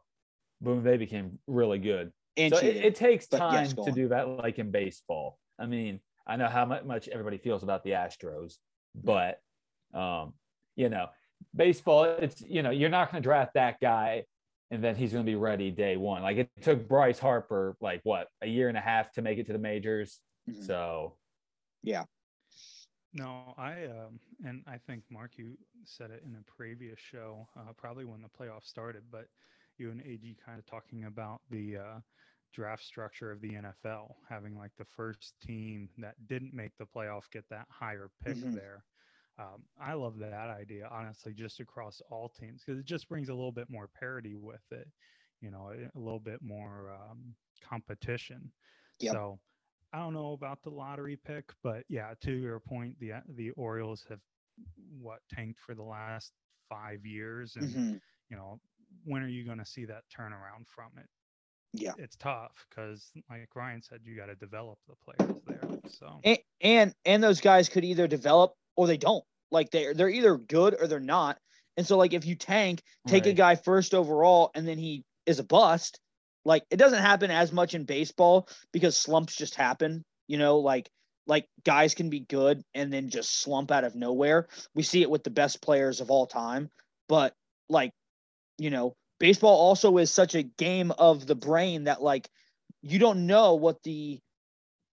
[0.60, 2.12] boom, they became really good.
[2.36, 5.38] and so it, it takes time yes, to do that, like in baseball.
[5.58, 8.54] I mean, I know how much everybody feels about the Astros,
[8.94, 9.40] but
[9.92, 10.34] um,
[10.76, 11.08] you know,
[11.54, 14.24] baseball, it's you know, you're not going to draft that guy
[14.70, 16.22] and then he's going to be ready day one.
[16.22, 19.46] Like it took Bryce Harper like what a year and a half to make it
[19.46, 20.20] to the majors.
[20.48, 20.64] Mhm.
[20.64, 21.16] So
[21.82, 22.04] yeah.
[23.12, 27.72] No, I um, and I think Mark, you said it in a previous show, uh,
[27.76, 29.26] probably when the playoffs started, but
[29.78, 32.00] you and AG kind of talking about the uh,
[32.54, 37.22] draft structure of the NFL, having like the first team that didn't make the playoff
[37.32, 38.54] get that higher pick Mhm.
[38.54, 38.84] there.
[39.40, 43.34] Um, I love that idea, honestly, just across all teams because it just brings a
[43.34, 44.88] little bit more parity with it,
[45.40, 48.52] you know, a a little bit more um, competition.
[49.00, 49.16] Yep.
[49.16, 49.40] So
[49.92, 54.04] I don't know about the lottery pick, but yeah, to your point, the the Orioles
[54.10, 54.20] have
[55.00, 56.32] what tanked for the last
[56.68, 58.00] five years, and Mhm.
[58.30, 58.60] you know
[59.04, 61.08] when are you going to see that turnaround from it?
[61.72, 61.94] Yeah.
[61.96, 65.70] it's tough because, like Ryan said, you got to develop the players there.
[65.86, 69.24] So and, and and those guys could either develop or they don't.
[69.50, 71.38] Like they're they're either good or they're not.
[71.76, 75.38] And so like if you tank, take a guy first overall and then he is
[75.38, 75.98] a bust,
[76.44, 80.90] like it doesn't happen as much in baseball because slumps just happen, you know, like
[81.26, 84.48] like guys can be good and then just slump out of nowhere.
[84.74, 86.70] We see it with the best players of all time,
[87.08, 87.34] but
[87.68, 87.92] like
[88.58, 92.28] you know, baseball also is such a game of the brain that like
[92.82, 94.18] you don't know what the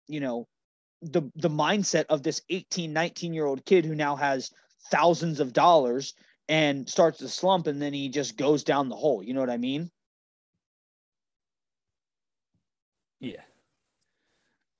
[0.07, 0.47] you know
[1.01, 4.51] the the mindset of this 18 19 year old kid who now has
[4.91, 6.13] thousands of dollars
[6.49, 9.49] and starts to slump and then he just goes down the hole you know what
[9.49, 9.91] i mean
[13.19, 13.41] yeah,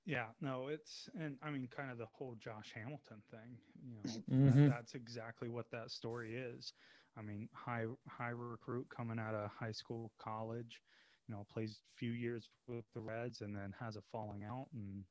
[0.06, 3.58] yeah, no, it's and I mean kind of the whole Josh Hamilton thing.
[3.84, 4.66] You know, that- Mhm.
[4.66, 6.74] that's exactly what that story is.
[7.18, 10.82] I mean, high high recruit coming out of high school, college,
[11.28, 14.68] you know, plays a few years with the Reds and then has a falling out
[14.74, 15.06] and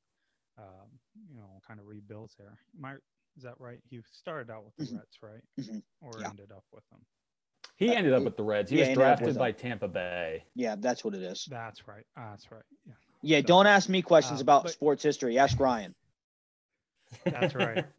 [0.58, 0.88] um,
[1.30, 2.58] you know, kind of rebuilds there.
[2.78, 2.94] My
[3.36, 3.78] is that right?
[3.88, 4.98] He started out with the Mhm.
[4.98, 5.42] Reds, right?
[5.60, 5.82] Mhm.
[6.00, 6.30] Or Yeah.
[6.30, 7.04] ended up with them.
[7.76, 8.70] he Uh, ended up with the Reds.
[8.70, 9.52] He yeah, was he ended up with drafted by.
[9.52, 10.44] Tampa Bay.
[10.54, 12.06] yeah that's what it is That's right.
[12.16, 12.64] Ah, that's right.
[12.86, 12.94] Yeah.
[13.22, 15.94] yeah So, don't ask me questions um, about but- sports history ask ryan
[17.24, 17.74] That's right.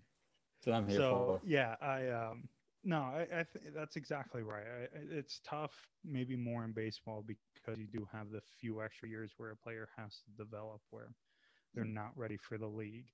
[0.58, 1.47] That's what I'm here so for.
[1.47, 2.49] yeah i um
[2.84, 7.24] no i, I th- that's exactly right I, I- it's tough maybe more in baseball
[7.28, 11.14] because you do have the few extra years where a player has to develop where
[11.74, 13.07] they're not ready for the league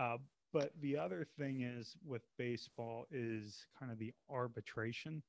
[0.00, 0.16] uh,
[0.52, 5.22] but the other thing is with baseball is kind of the arbitration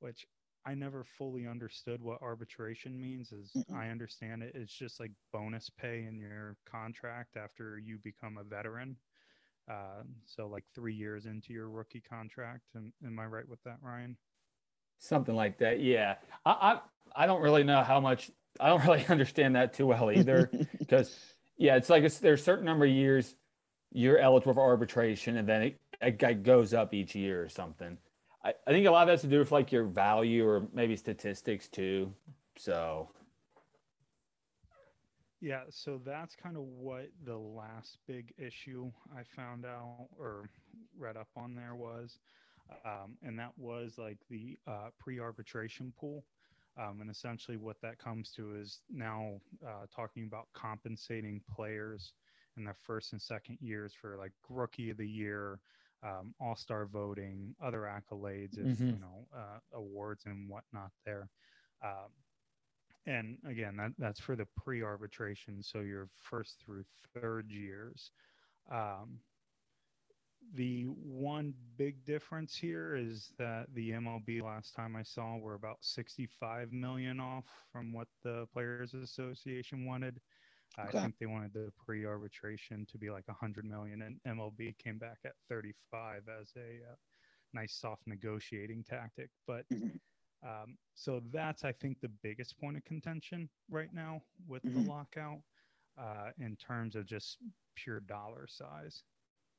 [0.00, 0.26] which
[0.64, 3.76] i never fully understood what arbitration means as Mm-mm.
[3.76, 8.44] i understand it it's just like bonus pay in your contract after you become a
[8.44, 8.96] veteran
[9.70, 12.62] uh, so like three years into your rookie contract.
[12.74, 14.16] Am, am I right with that, Ryan?
[14.98, 15.80] Something like that.
[15.80, 16.16] Yeah.
[16.44, 16.80] I, I
[17.24, 20.50] I don't really know how much I don't really understand that too well either.
[20.78, 21.16] Because
[21.56, 23.36] yeah, it's like there's a certain number of years
[23.92, 27.98] you're eligible for arbitration and then it, it goes up each year or something.
[28.44, 30.66] I, I think a lot of that has to do with like your value or
[30.72, 32.12] maybe statistics too.
[32.56, 33.10] So
[35.40, 40.48] Yeah, so that's kind of what the last big issue I found out or
[40.98, 42.18] read up on there was.
[42.84, 46.24] Um, and that was like the uh, pre arbitration pool.
[46.76, 52.14] Um, and essentially, what that comes to is now uh, talking about compensating players
[52.56, 55.60] in their first and second years for like rookie of the year,
[56.02, 58.98] um, all star voting, other accolades, if you Mhm.
[58.98, 61.28] know, uh, awards and whatnot there.
[61.82, 62.12] Um,
[63.06, 65.62] and again, that, that's for the pre arbitration.
[65.62, 68.12] So your first through third years.
[68.70, 69.20] Um,
[70.54, 75.84] the one big difference here is that the MLB last time I saw were about
[75.84, 80.20] 65 million off from what the Players Association wanted.
[80.60, 80.78] Okay.
[80.78, 85.18] I think they wanted the pre-arbitration to be like 100 million, and MLB came back
[85.24, 86.94] at 35 as a uh,
[87.52, 89.30] nice soft negotiating tactic.
[89.46, 90.00] But Mhm.
[90.42, 94.74] um, so that's I think the biggest point of contention right now with Mhm.
[94.74, 95.40] the lockout
[95.98, 97.38] uh, in terms of just
[97.76, 99.04] pure dollar size.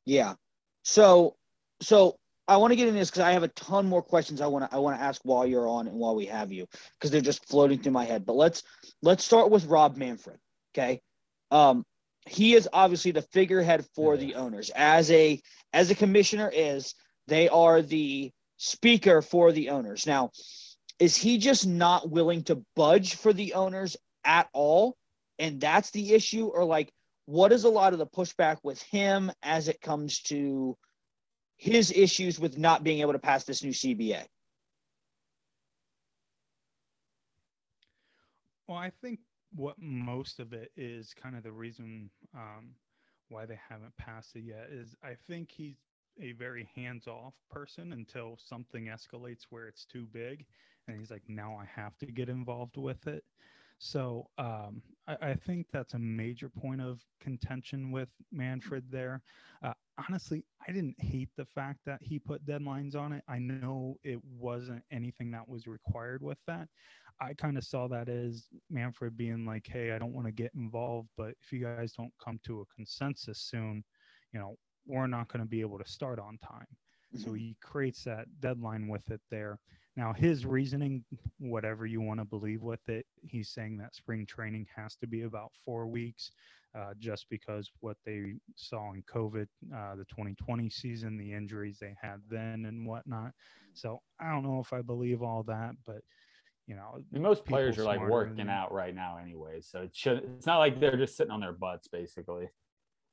[0.06, 0.36] Yeah.
[0.84, 1.36] So
[1.82, 2.18] so
[2.48, 4.70] I want to get in this because I have a ton more questions I want
[4.70, 7.22] to I want to ask while you're on and while we have you because they're
[7.22, 8.26] just floating through my head.
[8.26, 8.64] But let's
[9.02, 10.40] let's start with Rob Manfred.
[10.76, 11.02] Okay.
[11.52, 11.86] Um,
[12.28, 14.72] he is obviously the figurehead for the owners.
[14.76, 15.42] As a
[15.74, 16.96] as a commissioner is,
[17.28, 20.06] they are the speaker for the owners.
[20.08, 20.32] Now,
[21.00, 24.96] Is he just not willing to budge for the owners at all?
[25.40, 26.48] And that's the issue?
[26.48, 26.92] Or like,
[27.26, 30.78] what is a lot of the pushback with him as it comes to
[31.56, 34.26] his issues with not being able to pass this new CBA?
[38.68, 39.20] Well, I think
[39.56, 42.72] what most of it is kind of the reason um,
[43.30, 45.76] why they haven't passed it yet is I think he's
[46.22, 50.46] a very hands off person until something escalates where it's too big.
[50.88, 53.24] And he's like, now I have to get involved with it.
[53.84, 59.22] So um, I, I, think that's a major point of contention with Manfred there.
[59.62, 59.74] Uh,
[60.08, 63.26] honestly, I didn't hate the fact that he put deadlines on it.
[63.28, 66.70] I know it wasn't anything that was required with that.
[67.20, 70.54] I kind of saw that as Manfred being like, hey, I don't want to get
[70.56, 73.84] involved, but if you guys don't come to a consensus soon,
[74.32, 74.56] you know,
[74.88, 76.68] we're not going to be able to start on time.
[77.16, 77.24] Mm-hmm.
[77.24, 79.60] So he creates that deadline with it there.
[79.96, 81.04] Now, his reasoning,
[81.40, 85.22] whatever you want to believe with it, he's saying that spring training has to be
[85.22, 86.32] about four weeks,
[86.76, 91.96] uh, just because what they saw in COVID, uh, the 2020 season, the injuries they
[92.02, 93.34] had then and whatnot.
[93.76, 96.02] So I don't know if I believe all that, but
[96.66, 98.50] you know, most players are like working than...
[98.50, 100.24] out right now anyway, so it should.
[100.38, 102.50] It's not like they're just sitting on their butts, basically.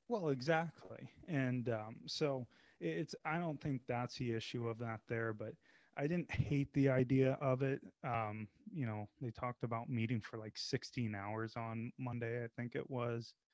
[0.09, 2.46] Well, exactly, and um, so
[2.81, 3.14] it's.
[3.24, 5.53] I don't think that's the issue of that there, but
[5.97, 7.81] I didn't hate the idea of it.
[8.05, 12.74] Um, you know, they talked about meeting for like 16 hours on Monday, I think
[12.74, 13.35] it was.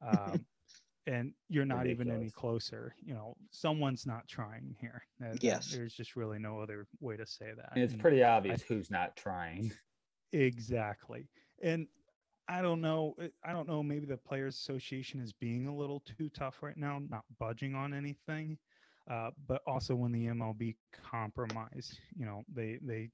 [0.00, 0.46] Um,
[1.08, 2.06] and you're not Ridiculous.
[2.06, 2.94] even any closer.
[3.04, 5.02] You know, someone's not trying here.
[5.40, 5.72] Yes.
[5.72, 7.70] There's just really no other way to say that.
[7.74, 9.72] And it's and pretty obvious I, who's not trying.
[10.32, 11.26] Exactly.
[11.62, 11.88] And
[12.48, 13.14] I don't know.
[13.20, 13.82] Eh, I don't know.
[13.82, 17.92] Maybe the Players Association is being a little too tough right now, not budging on
[17.92, 18.58] anything.
[19.10, 20.76] Uh, but also when the MLB
[21.10, 23.10] compromised, you know, they they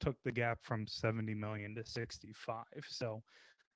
[0.00, 2.64] took the gap from 70 million to 65.
[2.88, 3.22] So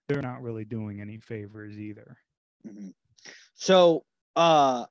[0.09, 2.17] they're not really doing any favors either.
[2.67, 2.89] Mm-hmm.
[3.55, 4.05] So,
[4.37, 4.87] uh,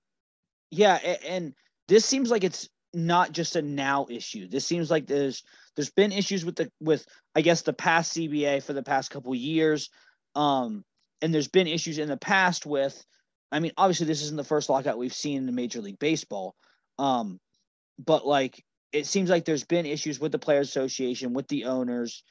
[0.71, 0.95] yeah,
[1.27, 1.53] and
[1.87, 4.47] this seems like it's not just a now issue.
[4.47, 5.43] This seems like there's
[5.75, 7.05] there's been issues with the with
[7.35, 9.89] I guess the past CBA for the past couple years,
[10.35, 10.83] um,
[11.21, 13.03] and there's been issues in the past with.
[13.51, 16.55] I mean, obviously, this isn't the first lockout we've seen in Major League Baseball,
[16.99, 17.39] um,
[18.03, 22.23] but like it seems like there's been issues with the Players Association, with the owners,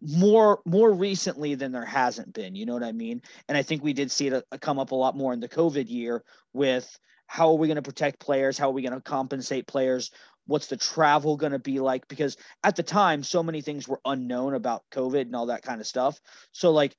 [0.00, 3.22] more more recently than there hasn't been you know what i mean?
[3.48, 5.48] And i think we did see it uh, come up a lot more in the
[5.48, 6.98] covid year with
[7.28, 8.58] how are we going to protect players?
[8.58, 10.10] How are we going to compensate players?
[10.46, 12.06] What's the travel going to be like?
[12.08, 15.80] Because at the time so many things were unknown about covid and all that kind
[15.80, 16.20] of stuff.
[16.50, 16.96] So like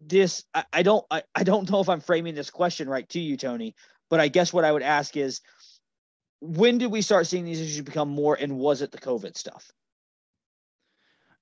[0.00, 3.20] this i, I don't I, I don't know if i'm framing this question right to
[3.20, 3.74] you tony
[4.10, 5.40] but i guess what i would ask is
[6.40, 9.72] when did we start seeing these issues become more and was it the covid stuff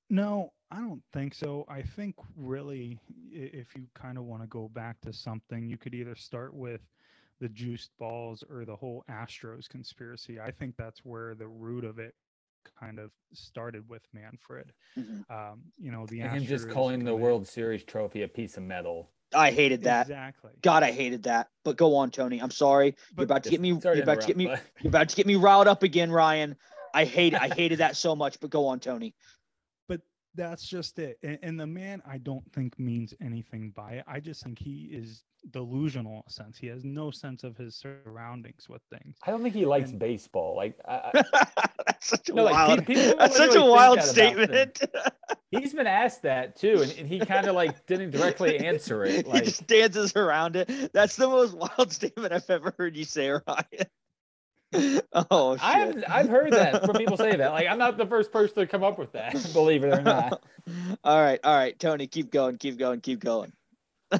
[0.08, 1.64] no, I don't think so.
[1.68, 2.98] I think really,
[3.30, 6.80] if you kind of want to go back to something, you could either start with
[7.40, 10.40] the juiced balls or the whole Astros conspiracy.
[10.40, 12.14] I think that's where the root of it
[12.78, 14.72] kind of started with Manfred.
[14.98, 15.32] Mm-hmm.
[15.32, 18.62] Um, you know, the and him just calling the World Series trophy a piece of
[18.62, 19.10] metal.
[19.36, 20.02] I hated that.
[20.02, 20.52] Exactly.
[20.62, 21.48] God, I hated that.
[21.64, 22.40] But go on, Tony.
[22.40, 22.96] I'm sorry.
[23.14, 23.68] But you're about to get me.
[23.68, 24.46] You're about to get me.
[24.46, 24.62] But...
[24.80, 26.56] You're about to get me riled up again, Ryan.
[26.94, 27.34] I hate.
[27.34, 28.40] I hated that so much.
[28.40, 29.14] But go on, Tony
[30.36, 31.18] that's just it.
[31.22, 34.04] And, and, the man, I don't think means anything by it.
[34.06, 36.58] I just think he is delusional in a sense.
[36.58, 39.16] He has no sense of his surroundings with things.
[39.26, 40.56] I don't think he likes and, baseball.
[40.56, 41.22] Like I,
[41.86, 42.78] that's such a no, wild.
[42.78, 44.80] Like, people, that's such a wild statement.
[45.50, 49.26] He's been asked that too, and, and he kind of like didn't directly answer it.
[49.26, 50.92] Like he just dances around it.
[50.92, 53.86] That's the most wild statement I've ever heard you say, Ryan.
[55.30, 55.64] oh, shit.
[55.64, 57.52] I've I've heard that from people say that.
[57.52, 60.42] Like I'm not the first person to come up with that, believe it or not.
[61.04, 63.52] all right, all right, Tony, keep going, keep going, keep going.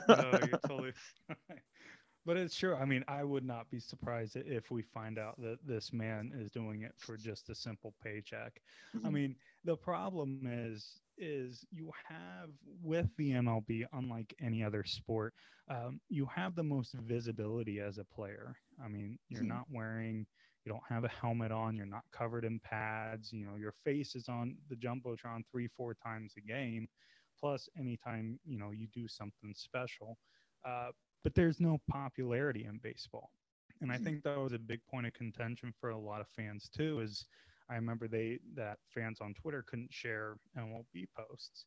[0.09, 0.93] no, you're totally.
[2.27, 2.75] But it's true.
[2.75, 6.51] I mean, I would not be surprised if we find out that this man is
[6.51, 8.61] doing it for just a simple paycheck.
[8.95, 9.07] Mm-hmm.
[9.07, 12.51] I mean, the problem is is you have
[12.83, 15.33] with the MLB, unlike any other sport,
[15.71, 18.57] um, you have the most visibility as a player.
[18.85, 19.49] I mean, you're mm-hmm.
[19.49, 20.27] not wearing
[20.67, 24.17] you don't have a helmet on, you're not covered in pads, you know, your face
[24.17, 26.89] is on the Jumbotron three, four times a game,
[27.39, 30.19] plus anytime, you know, you do something special.
[30.65, 30.89] Uh,
[31.27, 33.33] but there's no popularity in baseball.
[33.81, 34.05] And I mm-hmm.
[34.05, 37.27] think that was a big point of contention for a lot of fans too, is
[37.69, 41.65] I remember they that fans on Twitter couldn't share MLB posts.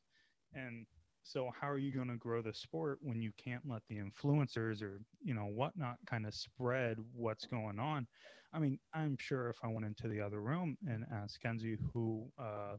[0.54, 0.86] And
[1.24, 4.82] so how are you going to grow the sport when you can't let the influencers
[4.82, 8.08] or you know whatnot kind of spread what's going on?
[8.54, 12.32] I mean, I'm sure if I went into the other room and asked Kenzie who
[12.42, 12.78] uh,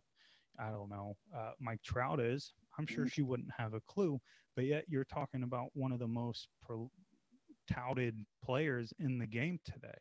[0.58, 3.12] I don't know, uh, Mike Trout is, I'm sure Mhm.
[3.12, 4.20] she wouldn't have a clue.
[4.54, 6.90] But yet you're talking about one of the most pro-
[7.66, 9.98] touted players in the game today.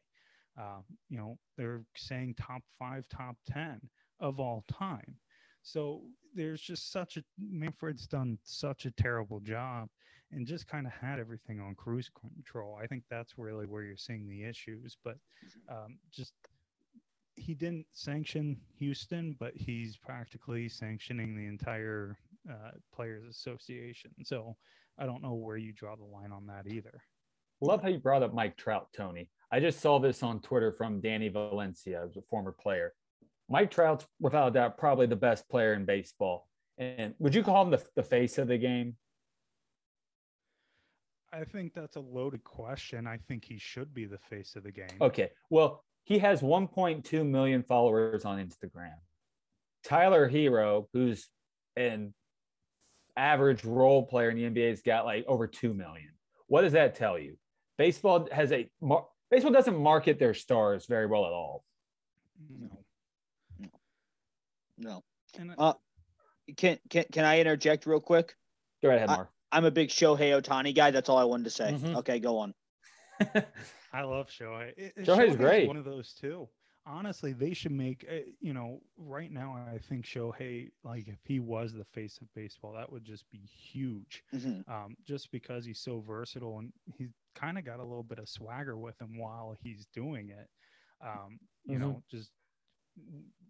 [0.58, 3.90] Uh, you know, they're saying top five, top 10
[4.20, 5.20] of all time.
[5.62, 6.04] So
[6.34, 9.90] there's just such a Manfred's done such a terrible job
[10.32, 12.76] and just kind of had everything on cruise control.
[12.82, 14.98] I think that's really where you're seeing the issues.
[15.04, 15.18] But
[15.68, 16.34] um, just
[17.36, 22.18] he didn't sanction Houston, but he's practically sanctioning the entire
[22.50, 24.12] uh, Players Association.
[24.24, 24.56] So
[24.98, 27.02] I don't know where you draw the line on that either.
[27.62, 29.30] Love how you brought up Mike Trout, Tony.
[29.52, 32.94] I just saw this on Twitter from Danny Valencia, who's a former player.
[33.50, 36.48] Mike Trout's without a doubt probably the best player in baseball.
[36.78, 38.96] And would you call him the, the face of the game?
[41.34, 43.06] I think that's a loaded question.
[43.06, 44.88] I think he should be the face of the game.
[45.02, 45.30] Okay.
[45.50, 48.96] Well, he has 1.2 million followers on Instagram.
[49.84, 51.30] Tyler Herro, who's
[51.76, 52.14] an
[53.24, 56.10] average role player in the NBA, has got like over 2 million.
[56.48, 57.38] What does that tell you?
[57.78, 61.64] Baseball has a mar- baseball doesn't market their stars very well at all.
[62.60, 62.82] No.
[64.78, 65.04] No.
[65.38, 65.74] And Uh,
[66.58, 68.36] Can can can I interject real quick?
[68.82, 69.30] Go right ahead, I- Mark.
[69.52, 70.92] I'm a big Shohei Ohtani guy.
[70.92, 71.74] That's all I wanted to say.
[71.74, 71.96] Mhm.
[71.98, 72.54] Okay, go on.
[73.94, 74.70] I love Shohei.
[74.78, 75.68] It- it- Shohei's Shohei's great.
[75.68, 76.48] One of those too.
[76.90, 78.06] Honestly, they should make.
[78.10, 82.34] uh, You know, right now, I think Shohei, like if he was the face of
[82.34, 84.24] baseball, that would just be huge.
[84.34, 84.66] Mhm.
[84.68, 88.30] Um, just because he's so versatile and he's kind of got a little bit of
[88.30, 90.50] swagger with him while he's doing it.
[91.02, 91.80] Um, you Mhm.
[91.80, 92.32] know, just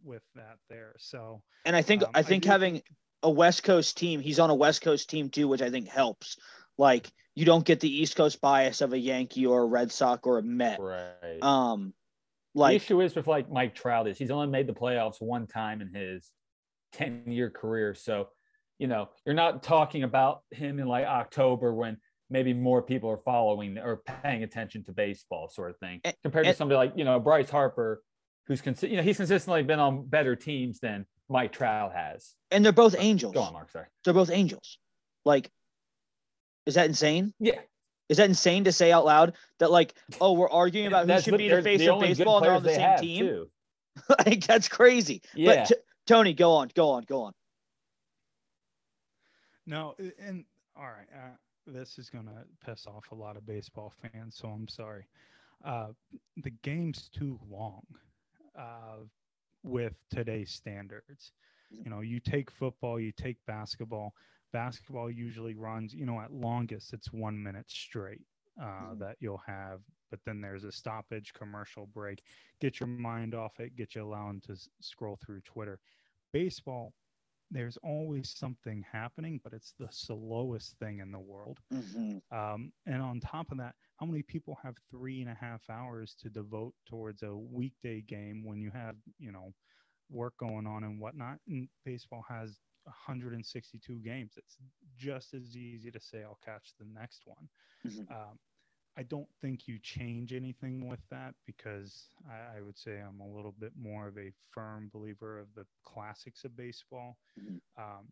[0.03, 0.95] with that there.
[0.97, 2.81] So And I think um, I think do having
[3.23, 6.37] a West Coast team, he's on a West Coast team too, which I think helps.
[6.77, 10.21] Like you don't get the East Coast bias of a Yankee or a Red Sox
[10.25, 10.83] or a Met.
[10.83, 11.41] right.
[11.41, 11.93] Um,
[12.55, 15.81] the issue is with like Mike Trout is he's only made the playoffs one time
[15.81, 16.31] in his
[16.93, 17.93] 10 year career.
[17.93, 18.29] So,
[18.79, 21.97] you know, you're not talking about him in like October when
[22.29, 26.45] maybe more people are following or paying attention to baseball sort of thing And- compared
[26.45, 28.01] to somebody like, you know, Bryce Harper,
[28.47, 32.33] who's, consi- you know, he's consistently been on better teams than Mike Trout has.
[32.51, 33.33] and they're both angels.
[33.33, 33.69] Go on, Mark.
[33.71, 33.85] Sorry.
[34.03, 34.79] They're both angels.
[35.25, 35.49] Like,
[36.65, 37.33] is that insane?
[37.39, 37.59] Yeah.
[38.09, 41.37] Is that insane to say out loud that like, oh, we're arguing about who should
[41.37, 43.25] be the they're face of baseball and they're on the they same have, team?
[43.25, 43.49] too.
[44.19, 45.21] I think that's crazy.
[45.35, 45.55] Yeah.
[45.55, 45.75] But t-
[46.07, 47.33] Tony, go on, go on, go on.
[49.67, 50.43] No, and
[50.75, 51.35] all right, uh,
[51.67, 55.05] this is gonna piss off a lot of baseball fans, so I'm sorry.
[55.63, 55.89] Uh,
[56.37, 57.83] the game's too long
[58.57, 59.03] uh,
[59.63, 61.33] with today's standards.
[61.69, 64.15] You know, you take football, you take basketball.
[64.51, 68.25] Basketball usually runs, you know, at longest it's one minute straight
[68.61, 68.99] uh, Mhm.
[68.99, 69.81] that you'll have,
[70.11, 72.23] but then there's a stoppage, commercial break.
[72.59, 73.65] Get your mind off it.
[73.65, 75.79] Get you allowing to s- scroll through Twitter.
[76.31, 76.93] Baseball,
[77.51, 81.59] there's always something happening, but it's the slowest thing in the world.
[81.71, 82.21] Mhm.
[82.31, 86.15] Um, and on top of that, how many people have three and a half hours
[86.15, 89.53] to devote towards a weekday game when you have, you know,
[90.09, 91.39] work going on and whatnot?
[91.47, 92.59] And baseball has
[92.89, 94.33] 162 games.
[94.37, 94.57] It's
[94.97, 97.47] just as easy to say, I'll catch the next one.
[97.85, 98.09] Mhm.
[98.11, 98.39] Um,
[98.97, 103.27] I don't think you change anything with that because I, I would say I'm a
[103.35, 107.17] little bit more of a firm believer of the classics of baseball.
[107.39, 107.61] Mhm.
[107.77, 108.11] Um,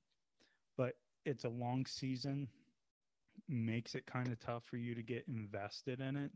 [0.77, 0.93] but
[1.25, 2.47] it's a long season,
[3.49, 6.31] makes it kind of tough for you to get invested in it.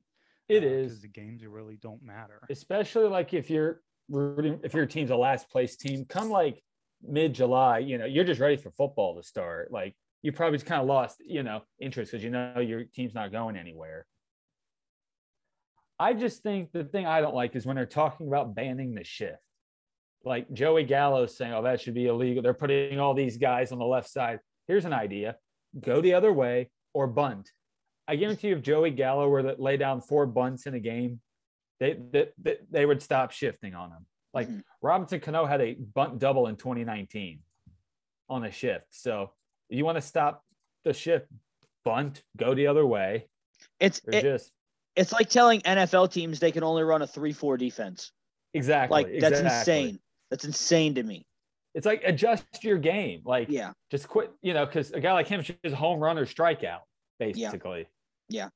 [0.50, 1.02] It because is.
[1.02, 2.42] the games really don't matter.
[2.50, 6.62] especially like if you're rooting if your team's a last place team come like
[7.04, 9.72] mid july you know you're just ready for football to start.
[9.72, 13.14] Like you probably just kind of lost you know interest because you know your team's
[13.14, 14.06] not going anywhere.
[16.00, 19.04] I just think the thing i don't like is when they're talking about banning the
[19.04, 19.38] shift.
[20.24, 22.44] Like joey gallo saying oh that should be illegal.
[22.44, 24.40] They're putting all these guys on the left side.
[24.68, 25.38] Here's an idea.
[25.80, 27.50] Go the other way or bunt.
[28.08, 31.22] I guarantee you if joey gallo were to lay down four bunts in a game
[31.82, 31.98] they
[32.40, 34.06] they, they, would stop shifting on them.
[34.34, 34.64] Like Mhm.
[34.82, 37.42] Robinson Cano had a bunt double in 2019
[38.30, 38.86] on a shift.
[38.90, 39.34] So
[39.70, 40.46] you want to stop
[40.84, 41.28] the shift,
[41.84, 43.28] bunt, go the other way.
[43.80, 44.54] It's it, just
[44.96, 48.12] it's like telling NFL teams they can only run a three-four defense.
[48.54, 49.80] exactly Like that's exactly.
[49.80, 50.00] insane.
[50.30, 51.26] That's insane to me.
[51.74, 53.22] It's like adjust your game.
[53.24, 53.74] Like Yeah.
[53.90, 56.82] just quit, you know, because a guy like him is just home run or strikeout,
[57.20, 57.88] basically.
[58.28, 58.50] Yeah.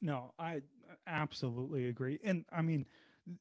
[0.00, 0.62] No, I
[1.06, 2.18] absolutely agree.
[2.24, 2.86] And I mean,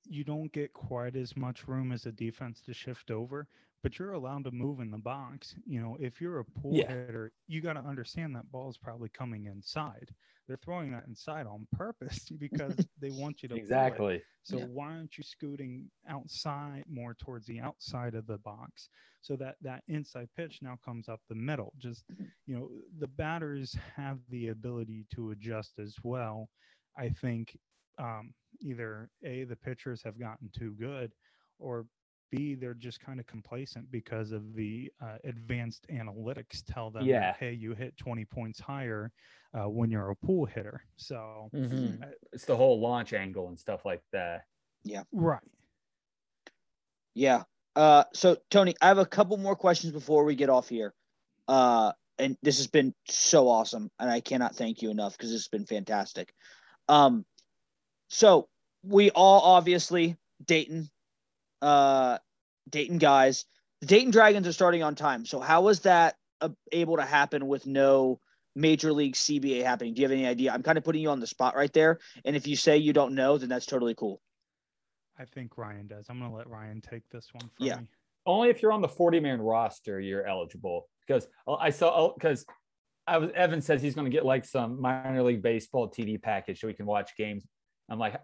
[0.07, 3.47] you don't get quite as much room as a defense to shift over,
[3.83, 5.55] but you're allowed to move in the box.
[5.65, 6.85] You know, if you're a pool Yeah.
[6.85, 10.13] hitter, you got to understand that ball is probably coming inside.
[10.47, 14.01] They're throwing that inside on purpose because they want you to pull.
[14.01, 14.23] Exactly.
[14.43, 14.65] So Yeah.
[14.65, 18.89] why aren't you scooting outside more towards the outside of the box
[19.21, 21.73] so that that inside pitch now comes up the middle?
[21.77, 22.25] Just mm-hmm.
[22.45, 22.69] you know,
[22.99, 26.49] the batters have the ability to adjust as well.
[26.97, 27.57] I think
[27.97, 31.11] um, either a the pitchers have gotten too good,
[31.59, 31.85] or
[32.31, 37.09] b they're just kind of complacent because of the uh, advanced analytics tell them, that,
[37.09, 37.33] Yeah.
[37.39, 39.11] hey, you hit 20 points higher
[39.53, 40.81] uh, when you're a pull hitter.
[40.95, 42.01] So Mhm.
[42.01, 44.45] Uh, It's the whole launch angle and stuff like that.
[44.83, 45.03] Yeah.
[45.11, 45.43] Right.
[47.15, 47.43] Yeah.
[47.75, 50.93] Uh, so Tony, I have a couple more questions before we get off here.
[51.47, 55.41] Uh, and this has been so awesome, and I cannot thank you enough because this
[55.41, 56.33] has been fantastic.
[56.87, 57.25] Um,
[58.11, 58.49] so
[58.83, 60.89] we all obviously Dayton,
[61.61, 62.17] uh,
[62.69, 63.45] Dayton guys.
[63.79, 65.25] The Dayton Dragons are starting on time.
[65.25, 68.19] So how was that uh, able to happen with no
[68.53, 69.93] Major League CBA happening?
[69.93, 70.51] Do you have any idea?
[70.51, 72.91] I'm kind of putting you on the spot right there, and if you say you
[72.91, 74.21] don't know, then that's totally cool.
[75.17, 76.07] I think Ryan does.
[76.09, 77.77] I'm going to let Ryan take this one from Yeah.
[77.77, 77.87] me.
[78.25, 80.87] Only if you're on the 40 man roster, you're eligible.
[81.07, 82.45] Because I saw, because
[83.07, 86.59] I was, Evan says he's going to get like some minor league baseball TV package
[86.59, 87.45] so we can watch games.
[87.91, 88.15] I'm like,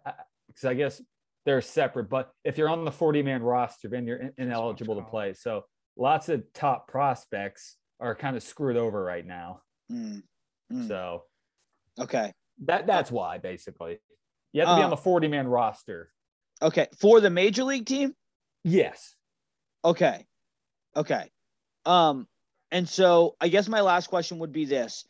[0.48, 1.02] because I guess
[1.46, 2.10] they're separate.
[2.10, 5.34] But if you're on the 40 man roster, then you're in- ineligible to play.
[5.34, 5.66] So
[5.98, 9.62] lots of top prospects are kind of screwed over right now.
[9.92, 10.24] Mm,
[10.72, 10.88] Mm.
[10.88, 11.24] So
[12.00, 12.34] okay.
[12.66, 14.00] that that's why basically
[14.54, 16.12] you have to be Uh, on the 40 man roster.
[16.62, 16.88] Okay.
[17.00, 18.14] For the Major League team?
[18.64, 19.16] Yes.
[19.86, 20.26] Okay.
[20.96, 21.30] Okay.
[21.86, 22.28] Um,
[22.72, 25.06] and so I guess my last question would be this.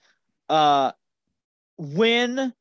[0.50, 0.92] Uh
[1.78, 2.54] when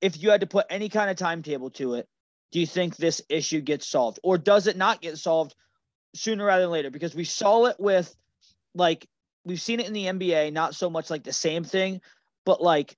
[0.00, 2.08] if you had to put any kind of timetable to it,
[2.52, 4.18] do you think this issue gets solved?
[4.22, 5.54] Or does it not get solved
[6.14, 6.90] sooner rather than later?
[6.90, 8.14] Because we saw it with
[8.74, 9.06] like
[9.44, 12.00] we've seen it in the NBA, not so much like the same thing,
[12.44, 12.96] but like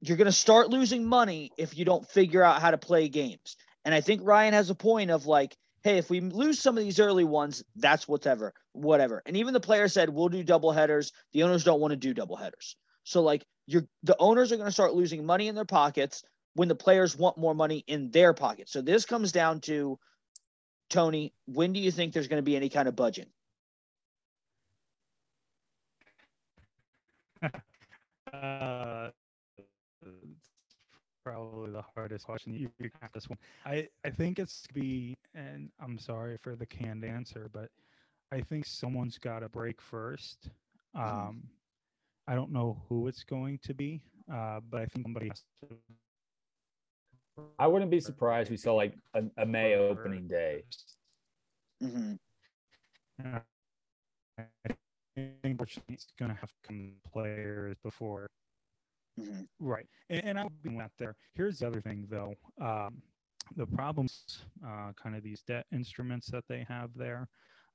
[0.00, 3.56] you're gonna start losing money if you don't figure out how to play games.
[3.84, 6.84] And I think Ryan has a point of like, hey, if we lose some of
[6.84, 9.22] these early ones, that's whatever, whatever.
[9.26, 11.12] And even the player said, we'll do double headers.
[11.32, 12.76] The owners don't want to do double headers.
[13.04, 16.22] So like you're the owners are going to start losing money in their pockets
[16.54, 18.68] when the players want more money in their pocket.
[18.68, 19.98] So this comes down to
[20.90, 23.28] Tony, when do you think there's going to be any kind of budget?
[28.32, 29.10] Uh,
[31.24, 33.38] probably the hardest question you you got this one.
[33.64, 37.70] I I think it's to be, and I'm sorry for the canned answer, but
[38.32, 40.50] I think someone's got to break first.
[40.96, 41.30] Mhm.
[41.30, 41.50] Um,
[42.26, 44.02] I don't know who it's going to be,
[44.32, 45.78] uh, but I think somebody has to.
[47.58, 50.62] I wouldn't be surprised we saw like a, a May opening day.
[51.82, 52.14] Mm-hmm.
[53.24, 53.38] Uh,
[54.38, 54.74] I
[55.14, 58.28] think unfortunately it's going to have to come players before
[59.20, 59.42] Mm-hmm.
[59.60, 59.86] Right.
[60.10, 61.16] And, and I'll be that there.
[61.34, 62.34] Here's the other thing, though.
[62.60, 63.02] Um,
[63.56, 67.28] the problems, uh, kind of these debt instruments that they have there,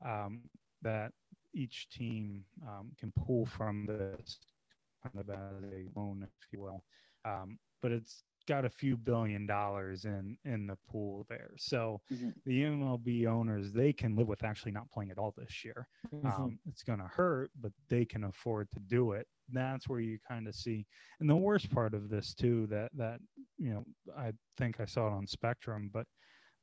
[0.05, 0.41] um,
[0.81, 1.11] that
[1.53, 4.39] each team um, can pull from this
[5.03, 6.83] kind of as a loan, if you will.
[7.25, 11.53] Um, but it's got a few billion dollars in in the pool there.
[11.57, 12.33] So Mhm.
[12.45, 15.87] the MLB owners they can live with actually not playing at all this year.
[16.25, 19.27] Um, it's going to hurt, but they can afford to do it.
[19.49, 20.87] That's where you kind of see.
[21.21, 23.21] And the worst part of this too, that that
[23.57, 23.85] you know,
[24.17, 26.07] I think I saw it on Spectrum, but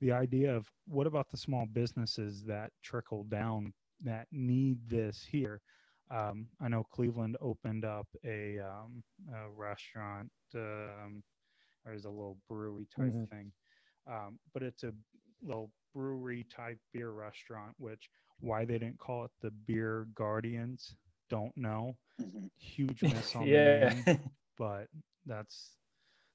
[0.01, 5.63] the idea of what about the small businesses that trickle down that need this here?
[6.11, 10.31] Um, I know Cleveland opened up a, um, a restaurant.
[10.55, 11.25] Um,
[11.87, 13.31] there's a little brewery type Mhm.
[13.31, 13.53] thing,
[14.07, 14.95] um, but it's a
[15.43, 17.75] little brewery type beer restaurant.
[17.79, 18.11] Which
[18.41, 20.97] why they didn't call it the Beer Guardians,
[21.31, 21.97] don't know.
[22.21, 22.49] Mm-hmm.
[22.59, 23.89] Huge miss on the yeah.
[23.91, 24.05] name
[24.59, 24.89] but
[25.27, 25.77] that's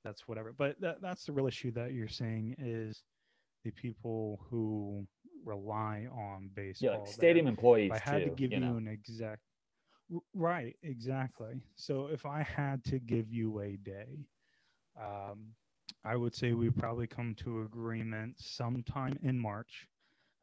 [0.03, 0.53] that's whatever.
[0.53, 3.03] But that that's the real issue that you're saying is
[3.63, 5.07] the people who
[5.45, 6.89] rely on baseball.
[6.91, 7.13] yeah, like there.
[7.13, 8.29] stadium employees If I had too.
[8.29, 9.41] to give you you, an exact
[10.33, 11.61] right, exactly.
[11.75, 14.25] So if I had to give you a day,
[14.99, 15.53] um,
[16.03, 19.87] I would say we probably come to agreement sometime in March,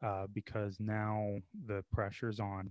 [0.02, 2.70] uh, because now the pressure's on.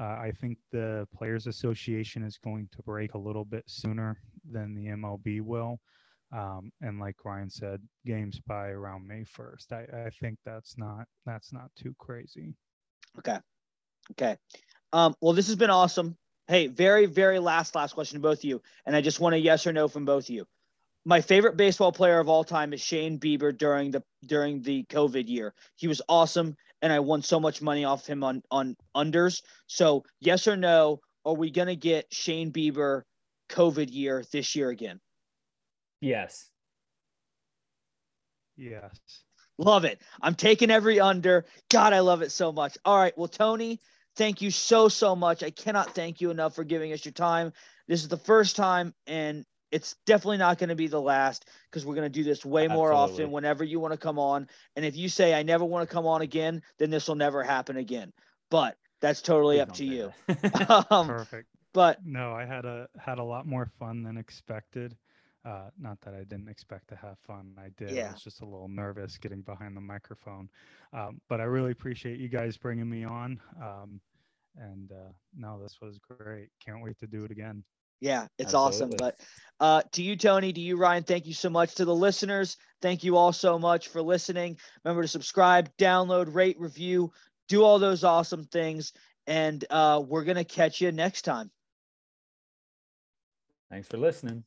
[0.00, 4.18] Uh, I think the Players Association is going to break a little bit sooner
[4.50, 5.80] than the MLB will.
[6.32, 9.72] Um, and like Ryan said, games by around May 1st.
[9.72, 12.54] I, I think that's not that's not too crazy.
[13.18, 13.38] Okay.
[14.12, 14.36] Okay.
[14.94, 16.16] Um, well, this has been awesome.
[16.48, 18.62] Hey, very, very last, last question to both of you.
[18.86, 20.46] And I just want a yes or no from both of you.
[21.04, 25.28] My favorite baseball player of all time is Shane Bieber during the during the COVID
[25.28, 25.54] year.
[25.76, 29.42] He was awesome, and I won so much money off him on on unders.
[29.66, 33.02] So yes or no, are we gonna get Shane Bieber
[33.50, 35.00] COVID year this year again?
[36.00, 36.48] Yes.
[38.56, 38.98] Yes.
[39.58, 40.00] Love it.
[40.20, 41.44] I'm taking every under.
[41.70, 42.76] God, I love it so much.
[42.84, 43.16] All right.
[43.16, 43.80] Well, Tony,
[44.16, 45.42] thank you so, so much.
[45.42, 47.52] I cannot thank you enough for giving us your time.
[47.86, 51.84] This is the first time, and it's definitely not going to be the last because
[51.84, 53.24] we're going to do this way more Absolutely.
[53.24, 54.46] often whenever you want to come on.
[54.76, 57.42] And if you say, I never want to come on again, then this will never
[57.42, 58.12] happen again.
[58.50, 60.12] But that's totally Please up to you.
[60.90, 61.48] um, Perfect.
[61.72, 64.96] but No, I had a had a lot more fun than expected.
[65.44, 67.52] Uh, not that I didn't expect to have fun.
[67.58, 67.90] I did.
[67.90, 68.10] Yeah.
[68.10, 70.48] I was just a little nervous getting behind the microphone.
[70.92, 73.40] Um, but I really appreciate you guys bringing me on.
[73.60, 74.00] Um,
[74.56, 76.50] and uh, no, this was great.
[76.64, 77.64] Can't wait to do it again.
[78.02, 78.90] Yeah, it's awesome.
[78.98, 79.20] But
[79.60, 81.76] uh, to you, Tony, to you, Ryan, thank you so much.
[81.76, 84.58] To the listeners, thank you all so much for listening.
[84.84, 87.12] Remember to subscribe, download, rate, review,
[87.48, 88.92] do all those awesome things.
[89.28, 91.48] And uh, we're going to catch you next time.
[93.70, 94.42] Thanks for listening.